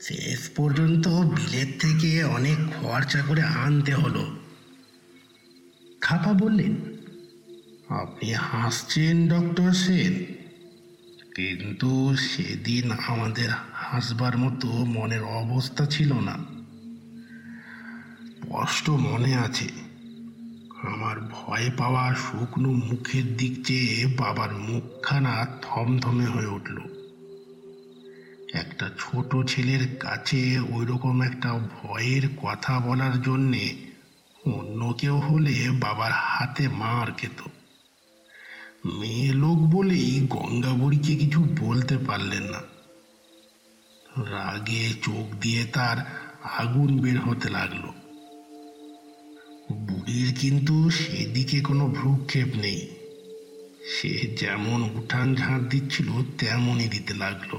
শেষ 0.00 0.48
পর্যন্ত 0.48 1.08
বিলেত 1.08 1.80
থেকে 1.80 2.24
অনেক 2.24 2.56
খরচা 2.80 3.22
করে 3.22 3.42
আনতে 3.42 3.94
হলো। 3.94 4.36
খাপা 6.00 6.32
বললেন, 6.32 6.76
আপনি 7.88 8.32
হাসছেন, 8.32 9.28
ডক্টর 9.28 9.72
সেন। 9.72 10.24
কিন্তু 11.34 12.16
সেদিন 12.16 12.90
আমাদের 12.90 13.48
হাসবার 13.72 14.38
মতো 14.38 14.68
মনের 14.68 15.22
অবস্থা 15.22 15.86
ছিল 15.86 16.12
না। 16.12 16.51
স্পষ্ট 18.44 18.90
মনে 18.90 19.34
আছে। 19.34 19.68
আমার 20.82 21.20
ভয় 21.32 21.70
পাওয়া 21.78 22.14
শুকনো 22.14 22.72
মুখের 22.72 23.36
দিক 23.36 23.66
চেয়ে 23.66 24.06
বাবার 24.06 24.52
মুখখানা 24.52 25.46
থমথমে 25.62 26.26
হয়ে 26.26 26.46
উঠল। 26.46 26.78
একটা 28.54 28.90
ছোট 28.98 29.46
ছেলের 29.46 29.96
কাছে 29.96 30.60
ওই 30.60 30.86
রকম 30.86 31.22
একটা 31.22 31.58
ভয়ের 31.58 32.28
কথা 32.42 32.80
বলার 32.80 33.22
জন্যে 33.22 33.76
অন্য 34.46 34.94
কেউ 34.98 35.18
হলে 35.18 35.70
বাবার 35.70 36.12
হাতে 36.12 36.68
মার 36.68 37.12
খেত। 37.12 37.48
মেয়ে 38.84 39.32
লোক 39.32 39.58
বলেই 39.58 40.26
গঙ্গাবড়িকে 40.30 41.16
কিছু 41.16 41.44
বলতে 41.60 41.98
পারলেন 41.98 42.42
না। 42.42 42.60
রাগে 44.30 44.90
চোখ 45.02 45.34
দিয়ে 45.34 45.64
তার 45.64 45.96
আগুন 46.42 47.00
বের 47.00 47.20
হতে 47.20 47.48
লাগল। 47.48 48.01
বুড়ির 49.72 50.34
কিন্তু 50.38 50.90
সেদিকে 50.90 51.60
কোনো 51.60 51.86
ভ্রুক্ষেপ 51.86 52.48
নেই। 52.56 52.88
সে 53.86 54.36
যেমন 54.40 54.82
উঠান 54.82 55.34
ঝাঁট 55.34 55.62
দিচ্ছিল, 55.62 56.08
তেমনই 56.38 56.88
দিতে 56.88 57.14
লাগল। 57.14 57.58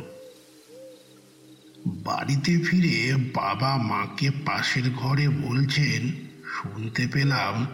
বাড়িতে 1.87 2.57
ফিরে 2.57 3.15
বাবা 3.15 3.77
মাকে 3.77 4.29
পাশের 4.45 4.89
ঘরে 4.91 5.29
বলছেন, 5.29 6.11
শুনতে 6.45 7.07
পেলাম 7.07 7.67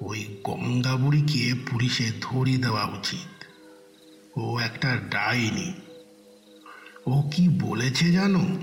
ওই 0.00 0.26
গঙ্গা 0.44 0.96
বুড়িকে 0.96 1.54
পুলিশে 1.70 2.10
ধরিয়ে 2.20 2.58
দেওয়া 2.58 2.84
উচিত। 2.84 3.44
ও 4.38 4.58
একটা 4.58 4.96
ডাইনি। 4.96 5.72
ও 7.06 7.22
কি 7.30 7.48
বলেছে 7.48 8.12
জানো? 8.12 8.58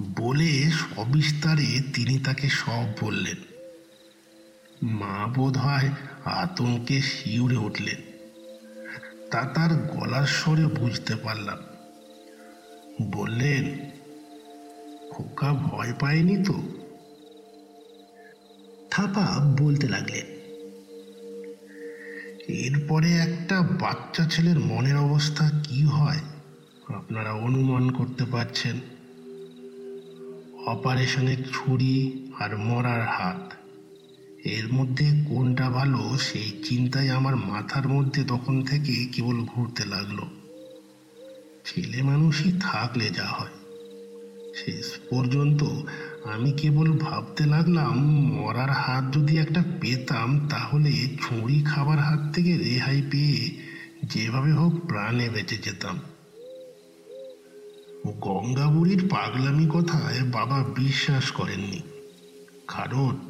বলে 0.00 0.70
সবিস্তারে 0.70 1.68
তিনি 1.94 2.18
তাকে 2.18 2.48
সব 2.48 2.86
বললেন। 3.00 3.38
মা 4.82 5.26
বোধ 5.26 5.56
হয় 5.56 5.88
আতঙ্কে 6.24 7.00
শিউরে 7.00 7.56
উঠলেন। 7.56 8.00
তা 9.30 9.40
তার 9.44 9.74
গলার 9.74 10.26
স্বরে 10.26 10.66
বুঝতে 10.66 11.14
পারলাম। 11.16 11.58
বললেন, 13.10 13.64
খোকা 15.10 15.52
ভয় 15.52 15.92
পায়নি 16.00 16.36
তো? 16.44 16.56
থাপা 18.90 19.26
বলতে 19.58 19.88
লাগলেন, 19.88 20.26
এরপরে 22.48 23.10
একটা 23.12 23.56
বাচ্চা 23.60 24.24
ছেলের 24.24 24.58
মনের 24.60 24.96
অবস্থা 24.96 25.44
কি 25.64 25.84
হয় 25.84 26.22
আপনারা 26.94 27.32
অনুমান 27.32 27.90
করতে 27.90 28.24
পারছেন। 28.24 28.76
অপারেশনের 30.70 31.36
ছুরি 31.52 31.96
আর 32.38 32.58
মরার 32.58 33.02
হাত। 33.06 33.52
এর 34.44 34.72
মধ্যে 34.72 35.24
কোনটা 35.28 35.70
ভালো 35.70 36.18
সেই 36.18 36.50
চিন্তায় 36.64 37.08
আমার 37.08 37.36
মাথার 37.36 37.88
মধ্যে 37.88 38.24
তখন 38.24 38.62
থেকে 38.62 39.06
কেবল 39.12 39.40
ঘুরতে 39.40 39.84
লাগল। 39.84 40.18
ছেলে 41.64 42.02
মানুষই 42.02 42.52
থাকলে 42.60 43.10
যা 43.10 43.26
হয়। 43.26 43.54
শেষ 44.54 44.98
পর্যন্ত 45.10 45.62
আমি 46.24 46.52
কেবল 46.52 46.98
ভাবতে 46.98 47.46
লাগলাম, 47.46 47.96
মরার 48.28 48.70
হাত 48.70 49.16
যদি 49.16 49.38
একটা 49.38 49.62
পেতাম, 49.80 50.48
তাহলে 50.48 50.92
ছুরি 50.92 51.62
খাবার 51.66 51.98
হাত 51.98 52.34
থেকে 52.34 52.58
রেহাই 52.58 53.02
পেয়ে 53.10 53.50
যেভাবে 54.04 54.52
হোক 54.52 54.86
প্রাণে 54.86 55.28
বেঁচে 55.28 55.56
যেতাম। 55.56 55.98
গঙ্গা 58.06 58.66
বুড়ির 58.66 59.08
পাগলামি 59.08 59.66
কথায় 59.72 60.22
বাবা 60.22 60.64
বিশ্বাস 60.64 61.30
করেননি। 61.30 61.80
কারণ 62.68 63.28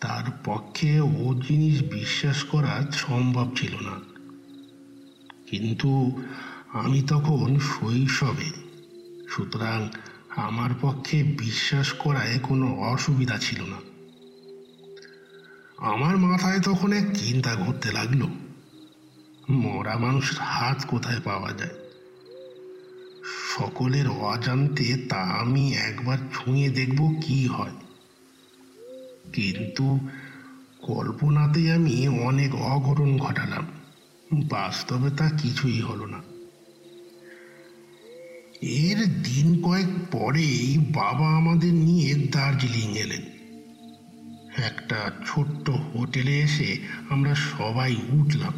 তার 0.00 0.30
পক্ষে 0.44 1.00
ও 1.00 1.34
জিনিস 1.48 1.82
বিশ্বাস 1.82 2.44
করা 2.44 2.86
সম্ভব 2.92 3.54
ছিল 3.56 3.74
না। 3.74 4.00
কিন্তু 5.50 6.22
আমি 6.72 7.02
তখন 7.02 7.58
শৈশবে, 7.58 8.50
সুতরাং 9.28 9.88
আমার 10.36 10.70
পক্ষে 10.80 11.22
বিশ্বাস 11.22 11.92
করায় 11.92 12.38
কোনো 12.38 12.74
অসুবিধা 12.74 13.38
ছিল 13.38 13.62
না। 13.62 13.76
আমার 15.76 16.16
মাথায় 16.16 16.60
তখন 16.60 16.92
এক 16.92 17.16
চিন্তা 17.16 17.54
ঘুরতে 17.54 17.92
লাগল। 17.92 18.26
মরা 19.50 19.98
মানুষের 19.98 20.38
হাত 20.38 20.84
কোথায় 20.88 21.20
পাওয়া 21.24 21.52
যায়? 21.52 21.85
সকলের 23.26 24.08
অজান্তে 24.08 25.06
তা 25.08 25.16
আমি 25.16 25.74
একবার 25.74 26.18
ছুঁয়ে 26.32 26.68
দেখব 26.68 27.20
কি 27.26 27.46
হয়। 27.46 27.70
কিন্তু 29.32 30.08
কল্পনাতে 30.78 31.72
আমি 31.72 32.08
অনেক 32.08 32.54
অঘটন 32.54 33.16
ঘটালাম, 33.18 33.66
বাস্তবে 34.32 35.10
তা 35.10 35.30
কিছুই 35.30 35.80
হলো 35.80 36.06
না। 36.06 36.22
এর 38.62 39.06
দিন 39.22 39.62
কয়েক 39.62 39.86
পরেই 40.10 40.78
বাবা 40.78 41.36
আমাদের 41.36 41.74
নিয়ে 41.74 42.14
দার্জিলিং 42.14 42.98
এলেন। 42.98 43.22
একটা 44.64 45.10
ছোট্ট 45.26 45.70
হোটেলে 45.70 46.40
এসে 46.40 46.76
আমরা 47.08 47.34
সবাই 47.34 47.96
উঠলাম। 48.08 48.52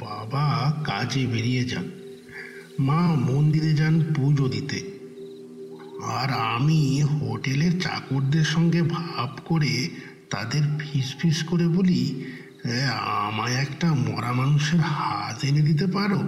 বাবা 0.00 0.74
কাজে 0.84 1.26
বেরিয়ে 1.26 1.64
যান। 1.64 1.97
মা 2.80 3.14
মন্দিরে 3.14 3.72
যান 3.72 4.04
পুজো 4.16 4.48
দিতে। 4.48 4.98
আর 6.04 6.32
আমি 6.32 7.02
হোটেলের 7.02 7.80
চাকরদের 7.80 8.44
সঙ্গে 8.44 8.82
ভাব 8.82 9.38
করে 9.44 9.88
তাদের 10.30 10.62
ফিস 10.78 11.14
ফিস 11.18 11.42
করে 11.42 11.68
বলি 11.68 12.24
"এ, 12.64 12.84
আমায় 12.94 13.54
একটা 13.54 13.94
মরা 13.94 14.32
মানুষের 14.32 14.80
হাত 14.80 15.44
এনে 15.44 15.60
দিতে 15.60 15.86
পারো? 15.86 16.18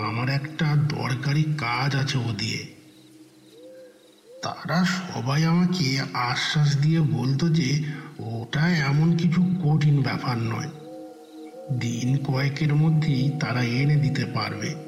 আমার 0.00 0.28
একটা 0.28 0.76
দরকারি 0.76 1.42
কাজ 1.42 1.96
আছে 1.96 2.18
ও 2.18 2.32
দিয়ে। 2.38 2.66
তারা 4.42 4.84
সবাই 4.84 5.44
আমাকে 5.44 6.00
আশ্বাস 6.12 6.78
দিয়ে 6.78 7.00
বলতো 7.00 7.48
যে 7.48 7.84
ওটা 8.18 8.76
এমন 8.76 9.16
কিছু 9.16 9.42
কঠিন 9.64 10.02
ব্যাপার 10.02 10.38
নয়। 10.38 10.70
দিন 11.78 12.16
কয়েকের 12.16 12.74
মধ্যেই 12.74 13.30
তারা 13.40 13.62
এনে 13.62 13.96
দিতে 13.96 14.24
পারবে। 14.24 14.87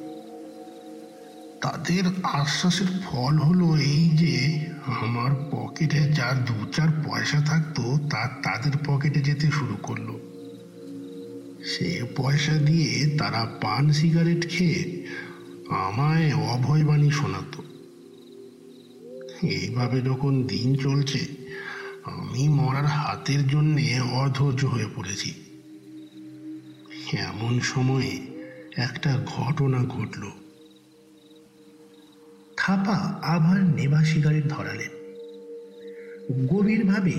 তাদের 1.62 2.02
আশ্বাসের 2.22 2.86
ফল 3.04 3.38
হলো 3.38 3.76
এই 3.76 4.10
যে 4.10 4.66
আমার 4.86 5.30
পকেটে 5.50 6.00
যার 6.00 6.44
দু 6.44 6.66
চার 6.72 6.88
পয়সা 7.04 7.40
থাকতো 7.40 7.98
তা 8.10 8.28
তাদের 8.42 8.72
পকেটে 8.86 9.20
যেতে 9.20 9.50
শুরু 9.50 9.76
করল। 9.82 10.08
সে 11.64 12.02
পয়সা 12.16 12.52
দিয়ে 12.52 13.16
তারা 13.18 13.44
পান 13.60 13.92
সিগারেট 13.92 14.50
খেয়ে 14.50 15.06
আমায় 15.70 16.34
অভয়বাণী 16.34 17.10
শোনাতো। 17.10 17.62
এইভাবে 19.46 20.00
যখন 20.00 20.42
দিন 20.42 20.74
চলছে, 20.74 21.26
আমি 22.04 22.48
মরার 22.48 22.86
হাতের 22.86 23.48
জন্যে 23.48 24.00
অধৈর্য 24.00 24.64
হয়ে 24.64 24.86
পড়েছি। 24.96 25.34
এমন 27.12 27.60
সময়ে 27.60 28.26
একটা 28.76 29.18
ঘটনা 29.26 29.78
ঘটল। 29.78 30.39
থাপা 32.62 32.96
আবার 33.22 33.64
নেভা 33.64 34.04
সিগারেট 34.04 34.44
ধরালেন। 34.48 34.88
গভীরভাবে 36.46 37.12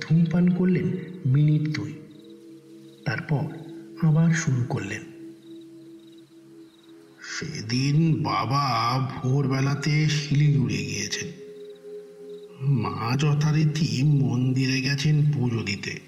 ধূমপান 0.00 0.50
করলেন 0.50 0.92
মিনিট 1.26 1.62
দুই। 1.62 1.92
তারপর 3.04 3.44
আবার 4.06 4.34
শুরু 4.34 4.64
করলেন। 4.68 5.02
সেদিন 7.20 8.22
বাবা 8.22 8.98
ভোরবেলাতে 9.14 10.08
শিলিগুড়ি 10.08 10.76
গিয়েছেন। 10.76 11.28
মা 12.60 13.16
যথারীতি 13.16 14.02
মন্দিরে 14.02 14.80
গেছেন 14.80 15.32
পুজো 15.32 15.62
দিতে। 15.62 16.00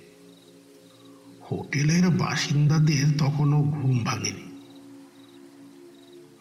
হোটেলের 1.51 2.09
বাসিন্দাদের 2.09 3.05
তখনও 3.19 3.63
ঘুম 3.63 3.99
ভাঙেনি। 4.05 4.47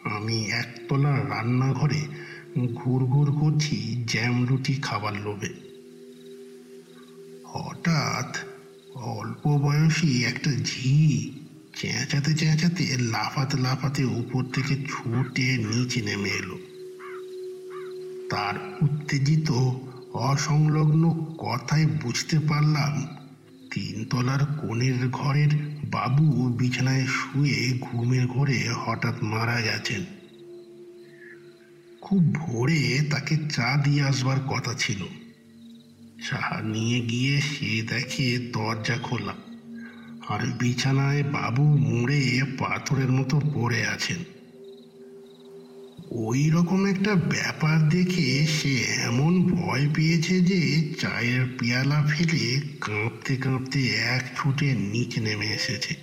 আমি 0.03 0.45
একতলার 0.51 1.29
রান্নাঘরে 1.29 2.01
ঘুর 2.75 3.05
ঘুর 3.05 3.39
করছি 3.39 4.05
জ্যাম 4.07 4.45
রুটি 4.45 4.73
খাবার 4.73 5.13
লোভে। 5.13 5.49
হঠাৎ 7.45 8.37
অল্প 8.95 9.47
বয়সী 9.47 10.23
একটা 10.23 10.51
ঝি 10.65 11.31
চেঁচাতে 11.79 12.33
চেঁচাতে 12.33 12.97
লাফাতে 12.97 13.57
লাফাতে 13.57 14.03
উপর 14.03 14.43
থেকে 14.43 14.75
ছুটে 14.75 15.57
নিচে 15.57 16.01
নেমে 16.01 16.29
এলো। 16.29 16.57
তার 18.29 18.77
উত্তেজিত, 18.81 19.51
অসংলগ্ন 20.13 21.35
কথায় 21.37 21.85
বুঝতে 21.85 22.39
পারলাম, 22.39 23.05
তিনতলার 23.71 24.45
কোণের 24.45 25.09
ঘরের 25.11 25.49
বাবু 25.91 26.49
বিছানায় 26.49 27.05
শুয়ে 27.05 27.77
ঘুমের 27.81 28.27
ঘরে 28.27 28.69
হঠাৎ 28.69 29.23
মারা 29.23 29.61
গেছেন। 29.61 30.14
খুব 32.07 32.33
ভোরে 32.33 33.01
তাকে 33.11 33.37
চা 33.37 33.81
দিয়ে 33.83 34.01
আসবার 34.01 34.39
কথা 34.39 34.73
ছিল। 34.73 35.01
চা 36.29 36.61
নিয়ে 36.61 36.99
গিয়ে 36.99 37.41
সে 37.41 37.81
দেখে 37.81 38.37
দরজা 38.37 38.97
খোলা। 38.97 39.33
আর 40.27 40.47
বিছানায় 40.47 41.23
বাবু 41.23 41.63
মুড়ে 41.63 42.41
পাথরের 42.57 43.11
মতো 43.11 43.41
পড়ে 43.53 43.85
আছেন। 43.85 44.17
ওই 46.11 46.49
রকম 46.49 46.85
একটা 46.85 47.15
ব্যাপার 47.15 47.89
দেখে 47.89 48.47
সে 48.47 48.83
এমন 48.83 49.43
ভয় 49.43 49.89
পেয়েছে 49.93 50.41
যে 50.41 50.93
চায়ের 51.01 51.45
পেয়ালা 51.59 52.03
ফেলে 52.09 52.61
কাঁপতে 52.81 53.35
কাঁপতে 53.35 53.87
এক 53.87 54.37
ছুটে 54.37 54.73
নিচে 54.73 55.21
নেমে 55.21 55.47
এসেছে। 55.47 55.95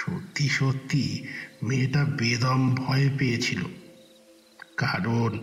সত্যি 0.00 0.48
সত্যি 0.48 1.26
মেয়েটা 1.62 2.04
বেদম 2.04 2.74
ভয় 2.74 3.10
পেয়েছিল। 3.18 3.60
কারণ 4.78 5.38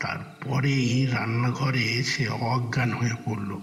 তারপরেই 0.00 1.06
রান্নাঘরে 1.06 2.02
সে 2.02 2.28
অজ্ঞান 2.28 2.92
হয়ে 2.92 3.14
পড়ল। 3.24 3.58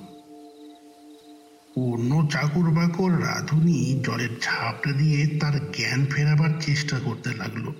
অন্য 1.76 2.28
চাকর 2.32 2.70
বাকর 2.72 3.12
রাধুনি 3.12 4.00
জলের 4.06 4.30
ঝাপটা 4.42 4.92
দিয়ে 4.92 5.28
তার 5.28 5.72
জ্ঞান 5.72 6.06
ফেরাবার 6.06 6.62
চেষ্টা 6.62 7.00
করতে 7.00 7.34
লাগল। 7.34 7.72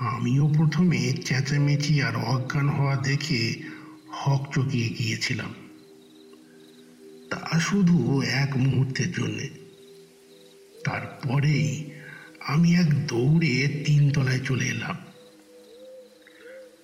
আমিও 0.00 0.48
প্রথমে 0.48 1.12
চেঁচামেচি 1.12 2.02
আর 2.02 2.16
অজ্ঞান 2.16 2.68
হওয়া 2.68 2.96
দেখে 2.96 3.62
হক 4.10 4.46
চকিয়ে 4.54 4.88
গিয়েছিলাম। 4.88 5.54
তা 7.30 7.58
শুধু 7.58 8.22
এক 8.22 8.56
মুহূর্তের 8.56 9.12
জন্যে। 9.12 9.48
তারপরেই 10.84 11.90
আমি 12.46 12.74
এক 12.74 13.06
দৌড়ে 13.06 13.82
তিনতলায় 13.86 14.40
চলে 14.44 14.64
এলাম। 14.64 14.96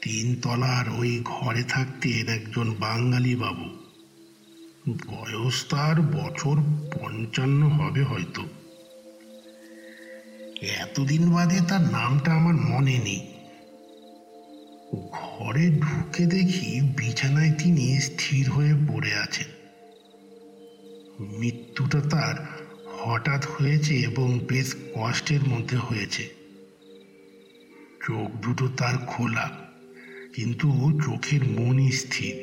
তিনতলার 0.02 0.88
ওই 0.98 1.20
ঘরে 1.24 1.62
থাকতেন 1.62 2.28
একজন 2.28 2.74
বাঙালি 2.74 3.36
বাবু। 3.36 3.64
বয়স 5.08 5.66
তার 5.68 6.00
বছর 6.00 6.56
পঞ্চান্ন 6.92 7.68
হবে 7.68 8.02
হয়তো। 8.02 8.42
এতদিন 10.62 11.30
বাদে 11.30 11.60
তার 11.68 11.80
নামটা 11.80 12.32
আমার 12.32 12.54
মনে 12.54 12.98
নেই। 12.98 13.26
ঘরে 15.12 15.70
ঢুকে 15.70 16.26
দেখি 16.26 16.80
বিছানায় 16.80 17.52
তিনি 17.52 18.00
স্থির 18.00 18.50
হয়ে 18.50 18.74
পড়ে 18.88 19.14
আছেন। 19.14 19.46
মৃত্যুটা 21.20 22.00
তার 22.00 22.34
হঠাৎ 22.98 23.46
হয়েছে 23.46 23.94
এবং 23.94 24.38
বেশ 24.38 24.74
কষ্টের 24.94 25.48
মধ্যে 25.48 25.76
হয়েছে। 25.76 26.28
চোখ 28.06 28.30
দুটো 28.30 28.68
তার 28.68 28.98
খোলা। 29.06 29.59
কিন্তু 30.40 31.00
চোখের 31.04 31.44
মনই 31.44 31.92
স্থির। 31.92 32.34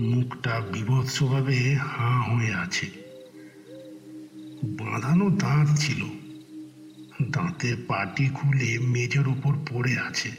মুখটা 0.00 0.60
বিভৎসভাবে 0.60 1.74
হাঁ 1.74 2.22
হয়ে 2.22 2.54
আছে। 2.54 2.86
বাঁধানো 4.64 5.30
দাঁত 5.30 5.68
ছিল। 5.78 6.04
দাঁতে 7.30 7.76
পাটি 7.88 8.28
খুলে 8.34 8.78
মেঝের 8.78 9.28
উপর 9.28 9.54
পড়ে 9.70 9.98
আছে। 9.98 10.30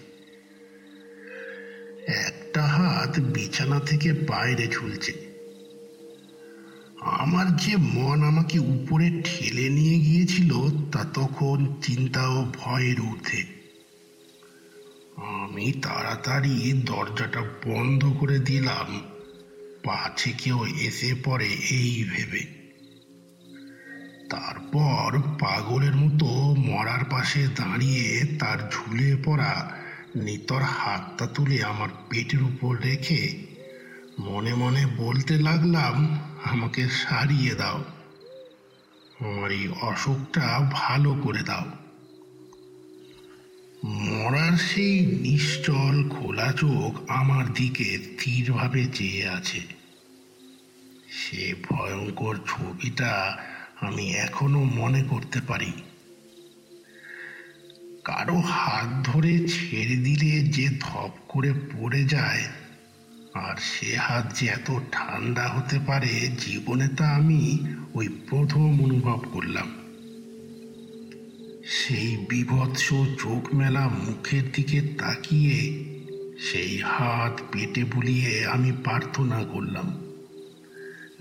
একটা 2.07 2.63
হাত 2.63 3.19
বিছানা 3.19 3.79
থেকে 3.79 4.13
বাইরে 4.13 4.67
ঝুলছে। 4.67 5.13
আমার 7.01 7.55
যে 7.55 7.77
মন 7.77 8.23
আমাকে 8.23 8.59
উপরে 8.59 9.21
ঠেলে 9.25 9.69
নিয়ে 9.69 9.99
গিয়েছিল, 9.99 10.53
তা 10.91 11.03
তখন 11.13 11.75
চিন্তা 11.81 12.27
ও 12.27 12.51
ভয়ের 12.53 13.01
ঊর্ধ্বে। 13.01 13.52
আমি 15.25 15.71
তাড়াতাড়ি 15.71 16.83
দরজাটা 16.85 17.41
বন্ধ 17.65 18.05
করে 18.19 18.39
দিলাম। 18.39 19.01
পাছে 19.83 20.31
কেউ 20.31 20.65
এসে 20.65 21.15
পড়ে 21.23 21.45
এই 21.45 22.09
ভেবে। 22.09 22.63
তারপর 24.29 25.21
পাগলের 25.39 25.95
মতো 25.95 26.25
মরার 26.57 27.03
পাশে 27.05 27.47
দাঁড়িয়ে 27.47 28.25
তার 28.39 28.69
ঝুলে 28.71 29.17
পড়া 29.25 29.71
নিতর 30.15 30.61
হাতটা 30.61 31.27
তুলে 31.27 31.63
আমার 31.63 31.89
পেটের 32.09 32.43
উপর 32.43 32.77
রেখে 32.77 33.53
মনে 34.19 34.53
মনে 34.53 34.85
বলতে 34.97 35.39
লাগলাম, 35.39 36.19
আমাকে 36.43 36.87
সারিয়ে 36.87 37.55
দাও। 37.55 37.83
আমার 39.19 39.51
এই 39.51 39.67
অসুখটা 39.81 40.69
ভালো 40.71 41.13
করে 41.13 41.43
দাও। 41.43 41.82
মরার 43.83 44.57
সেই 44.57 45.05
নিশ্চল 45.05 46.09
খোলা 46.09 46.51
চোখ 46.51 47.09
আমার 47.09 47.53
দিকে 47.53 47.97
স্থিরভাবে 47.97 48.85
চেয়ে 48.93 49.27
আছে। 49.27 49.61
সে 51.11 51.53
ভয়ঙ্কর 51.69 52.37
ছবিটা 52.47 53.37
আমি 53.81 54.13
এখনও 54.13 54.63
মনে 54.63 55.03
করতে 55.03 55.41
পারি। 55.47 55.73
কারও 58.03 58.39
হাত 58.39 59.09
ধরে 59.09 59.47
ছেড়ে 59.47 59.95
দিলে 59.95 60.39
যে 60.39 60.69
ধপ 60.79 61.11
করে 61.27 61.53
পড়ে 61.53 62.03
যায়, 62.03 62.43
আর 63.33 63.55
সে 63.55 63.97
হাত 63.97 64.39
যে 64.39 64.47
এত 64.47 64.71
ঠান্ডা 64.91 65.47
হতে 65.47 65.79
পারে, 65.79 66.29
জীবনে 66.39 66.87
তা 66.87 67.07
আমি 67.09 67.67
ওই 67.93 68.07
প্রথম 68.07 68.83
অনুভব 68.83 69.19
করলাম। 69.33 69.82
সেই 71.65 72.17
বিভৎস 72.29 72.89
চোখ 73.19 73.53
মেলা 73.53 73.87
মুখের 73.87 74.43
দিকে 74.51 74.81
তাকিয়ে, 74.81 75.85
সেই 76.39 76.77
হাত 76.77 77.41
পেটে 77.51 77.83
বুলিয়ে 77.83 78.45
আমি 78.45 78.71
প্রার্থনা 78.71 79.43
করলাম, 79.43 80.01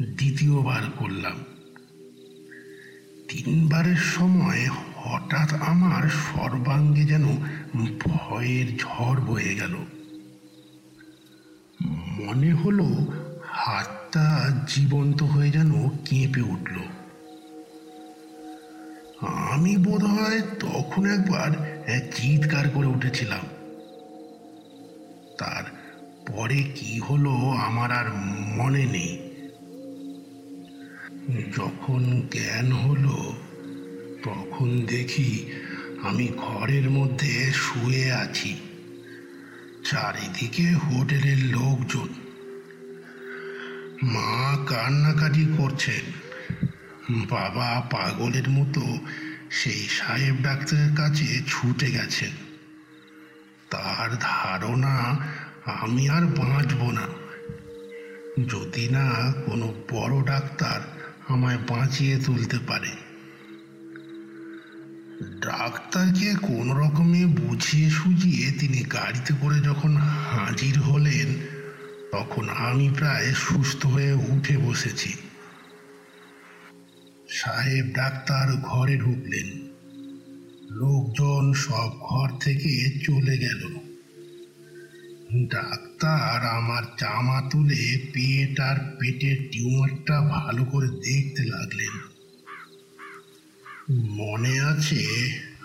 দ্বিতীয়বার 0.02 0.82
করলাম। 0.98 1.36
তিনবারের 3.28 3.96
সময় 3.96 4.68
হঠাৎ 4.96 5.54
আমার 5.54 6.08
সর্বাঙ্গে 6.08 7.04
যেন 7.04 7.24
ভয়ের 8.00 8.78
ঝড় 8.78 9.20
বয়ে 9.20 9.54
গেল। 9.54 9.74
মনে 12.18 12.52
হলো 12.52 13.06
হাতটা 13.48 14.50
জীবন্ত 14.68 15.22
হয়ে 15.22 15.50
যেন 15.50 15.88
কেঁপে 15.88 16.40
উঠল। 16.40 16.91
আমি 19.26 19.76
বোধ 19.76 20.04
হয় 20.04 20.40
তখন 20.40 21.06
একবার 21.06 21.50
চিৎকার 22.14 22.68
করে 22.68 22.86
উঠেছিলাম। 22.86 23.44
তার 25.38 25.64
পরে 26.26 26.62
কি 26.62 26.98
হলো 26.98 27.30
আমার 27.50 27.92
আর 27.92 28.12
মনে 28.56 28.84
নেই। 28.84 29.18
যখন 31.56 32.22
জ্ঞান 32.30 32.72
হলো, 32.72 33.32
তখন 34.24 34.86
দেখি 34.86 35.52
আমি 36.02 36.28
ঘরের 36.36 36.90
মধ্যে 36.90 37.52
শুয়ে 37.52 38.12
আছি। 38.12 38.56
চারিদিকে 39.90 40.74
হোটেলের 40.74 41.38
লোকজন। 41.38 42.08
মা 44.02 44.64
কান্নাকাটি 44.66 45.46
করছেন। 45.58 46.21
বাবা 47.10 47.82
পাগলের 47.90 48.50
মতো, 48.50 48.98
সেই 49.50 49.88
সাহেব 49.88 50.36
ডাক্তারের 50.42 50.96
কাছে 50.96 51.42
ছুটে 51.46 51.90
গেছেন 51.90 52.30
তার 53.70 54.16
ধারণা 54.20 55.18
আমি 55.64 56.08
আর 56.08 56.22
বাঁচব 56.22 56.90
না। 56.90 57.06
যদি 58.48 58.88
না 58.88 59.32
কোনো 59.46 59.74
বড় 59.90 60.24
ডাক্তার 60.24 60.80
আমায় 61.28 61.58
বাঁচিয়ে 61.68 62.18
তুলতে 62.18 62.58
পারে। 62.66 62.90
ডাক্তারকে 65.40 66.34
কোন 66.42 66.72
রকমে 66.72 67.26
বুঝিয়ে 67.26 67.90
সুঝিয়ে 67.90 68.52
তিনি 68.52 68.78
গাড়িতে 68.78 69.34
করে 69.40 69.60
যখন 69.60 69.96
হাজির 69.96 70.78
হলেন, 70.78 71.46
তখন 72.12 72.48
আমি 72.48 72.90
প্রায় 72.98 73.32
সুস্থ 73.34 73.86
হয়ে 73.86 74.12
উঠে 74.12 74.56
বসেছি। 74.56 75.14
সাহেব 77.32 77.86
ডাক্তার 77.86 78.56
ঘরে 78.62 78.96
ঢুকলেন। 78.96 79.68
লোকজন 80.70 81.52
সব 81.52 81.90
ঘর 82.00 82.38
থেকে 82.40 82.98
চলে 83.04 83.38
গেল। 83.38 83.68
ডাক্তার 85.46 86.46
আমার 86.46 86.82
জামা 87.00 87.50
তুলে 87.50 87.98
পেট 88.12 88.60
আর 88.60 88.76
পেটের 88.98 89.48
টিউমারটা 89.52 90.20
ভালো 90.20 90.64
করে 90.64 90.88
দেখতে 90.88 91.44
লাগলেন। 91.44 91.94
মনে 93.90 94.60
আছে 94.60 95.06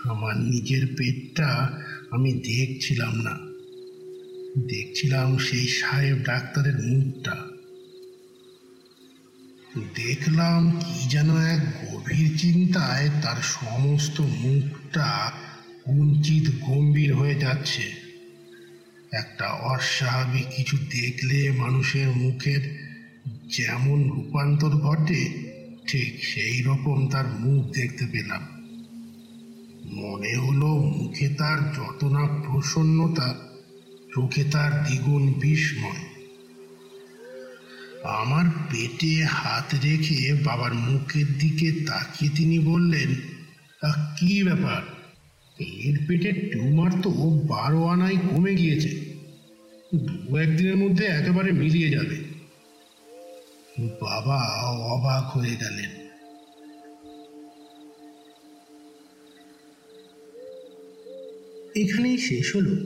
আমার 0.04 0.36
নিজের 0.36 0.86
পেটটা 0.98 1.80
আমি 2.10 2.32
দেখছিলাম 2.32 3.14
না। 3.14 3.38
দেখছিলাম 4.66 5.38
সেই 5.38 5.68
সাহেব 5.68 6.16
ডাক্তারের 6.16 6.78
মুখটা। 6.78 7.57
দেখলাম 9.76 10.70
কি 10.70 11.08
যেন 11.08 11.36
এক 11.36 11.60
গভীর 11.60 12.38
চিন্তায় 12.38 13.10
তার 13.22 13.42
সমস্ত 13.42 14.20
মুখটা 14.20 15.32
কুঞ্চিত 15.84 16.50
গম্ভীর 16.60 17.14
হয়ে 17.14 17.34
যাচ্ছে। 17.34 17.82
একটা 19.12 19.46
অস্বাভাবিক 19.46 20.46
কিছু 20.56 20.76
দেখলে 20.76 21.50
মানুষের 21.50 22.08
মুখের 22.08 22.88
যেমন 23.56 24.10
রূপান্তর 24.10 24.68
ঘটে, 24.68 25.22
ঠিক 25.86 26.24
সেই 26.24 26.62
রকম 26.62 27.08
তার 27.08 27.26
মুখ 27.28 27.66
দেখতে 27.74 28.06
পেলাম। 28.06 28.42
মনে 29.92 30.36
হলো 30.36 30.66
মুখে 30.66 31.28
তার 31.28 31.72
যত 31.72 32.04
না 32.04 32.26
প্রসন্নতা, 32.26 33.34
চোখে 34.14 34.44
তার 34.44 34.84
দ্বিগুণ 34.84 35.32
বিস্ময়। 35.32 36.07
আমার 38.04 38.44
পেটে 38.70 39.24
হাত 39.24 39.74
রেখে 39.84 40.34
বাবার 40.44 40.74
মুখের 40.74 41.26
দিকে 41.38 41.84
তাকিয়ে 41.86 42.30
তিনি 42.36 42.58
বললেন 42.58 43.14
"আহ, 43.82 44.16
কি 44.18 44.42
ব্যাপার? 44.42 44.82
এর 45.58 46.06
পেটের 46.08 46.50
টিউমার 46.52 46.90
তো 47.02 47.10
বারো 47.48 47.86
আনায় 47.86 48.16
কমে 48.16 48.54
গিয়েছে। 48.54 49.14
দু 49.94 50.36
একদিনের 50.36 50.76
মধ্যে 50.76 51.04
একেবারে 51.04 51.52
মিলিয়ে 51.52 51.90
যাবে। 51.90 52.16
বাবা 54.00 54.36
অবাক 54.70 55.36
হয়ে 55.36 55.56
গেলেন। 55.56 56.08
এখানেই 61.76 62.18
শেষ 62.18 62.56
হলো। 62.56 62.76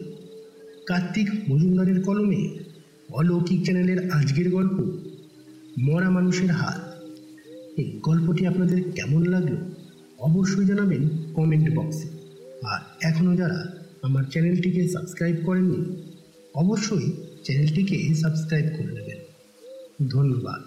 কার্তিক 0.86 1.28
মজুমদারের 1.50 2.02
কলমে 2.02 2.71
অলৌকিক 3.12 3.64
চ্যানেলের 3.64 4.10
আজকের 4.10 4.50
গল্প, 4.50 4.76
মরা 5.78 6.10
মানুষের 6.10 6.50
হাত। 6.50 6.80
এই 7.80 7.98
গল্পটি 8.02 8.46
আপনাদের 8.46 8.92
কেমন 8.92 9.22
লাগল 9.26 9.56
অবশ্যই 10.18 10.66
জানাবেন 10.66 11.08
কমেন্ট 11.34 11.66
বক্সে। 11.76 12.08
আর 12.62 12.80
এখনও 13.00 13.36
যারা 13.36 13.58
আমার 14.02 14.24
চ্যানেলটিকে 14.24 14.88
সাবস্ক্রাইব 14.88 15.36
করেননি, 15.46 15.80
অবশ্যই 16.54 17.06
চ্যানেলটিকে 17.44 18.14
সাবস্ক্রাইব 18.14 18.66
করে 18.76 18.92
নেবেন। 18.92 19.20
ধন্যবাদ। 20.08 20.62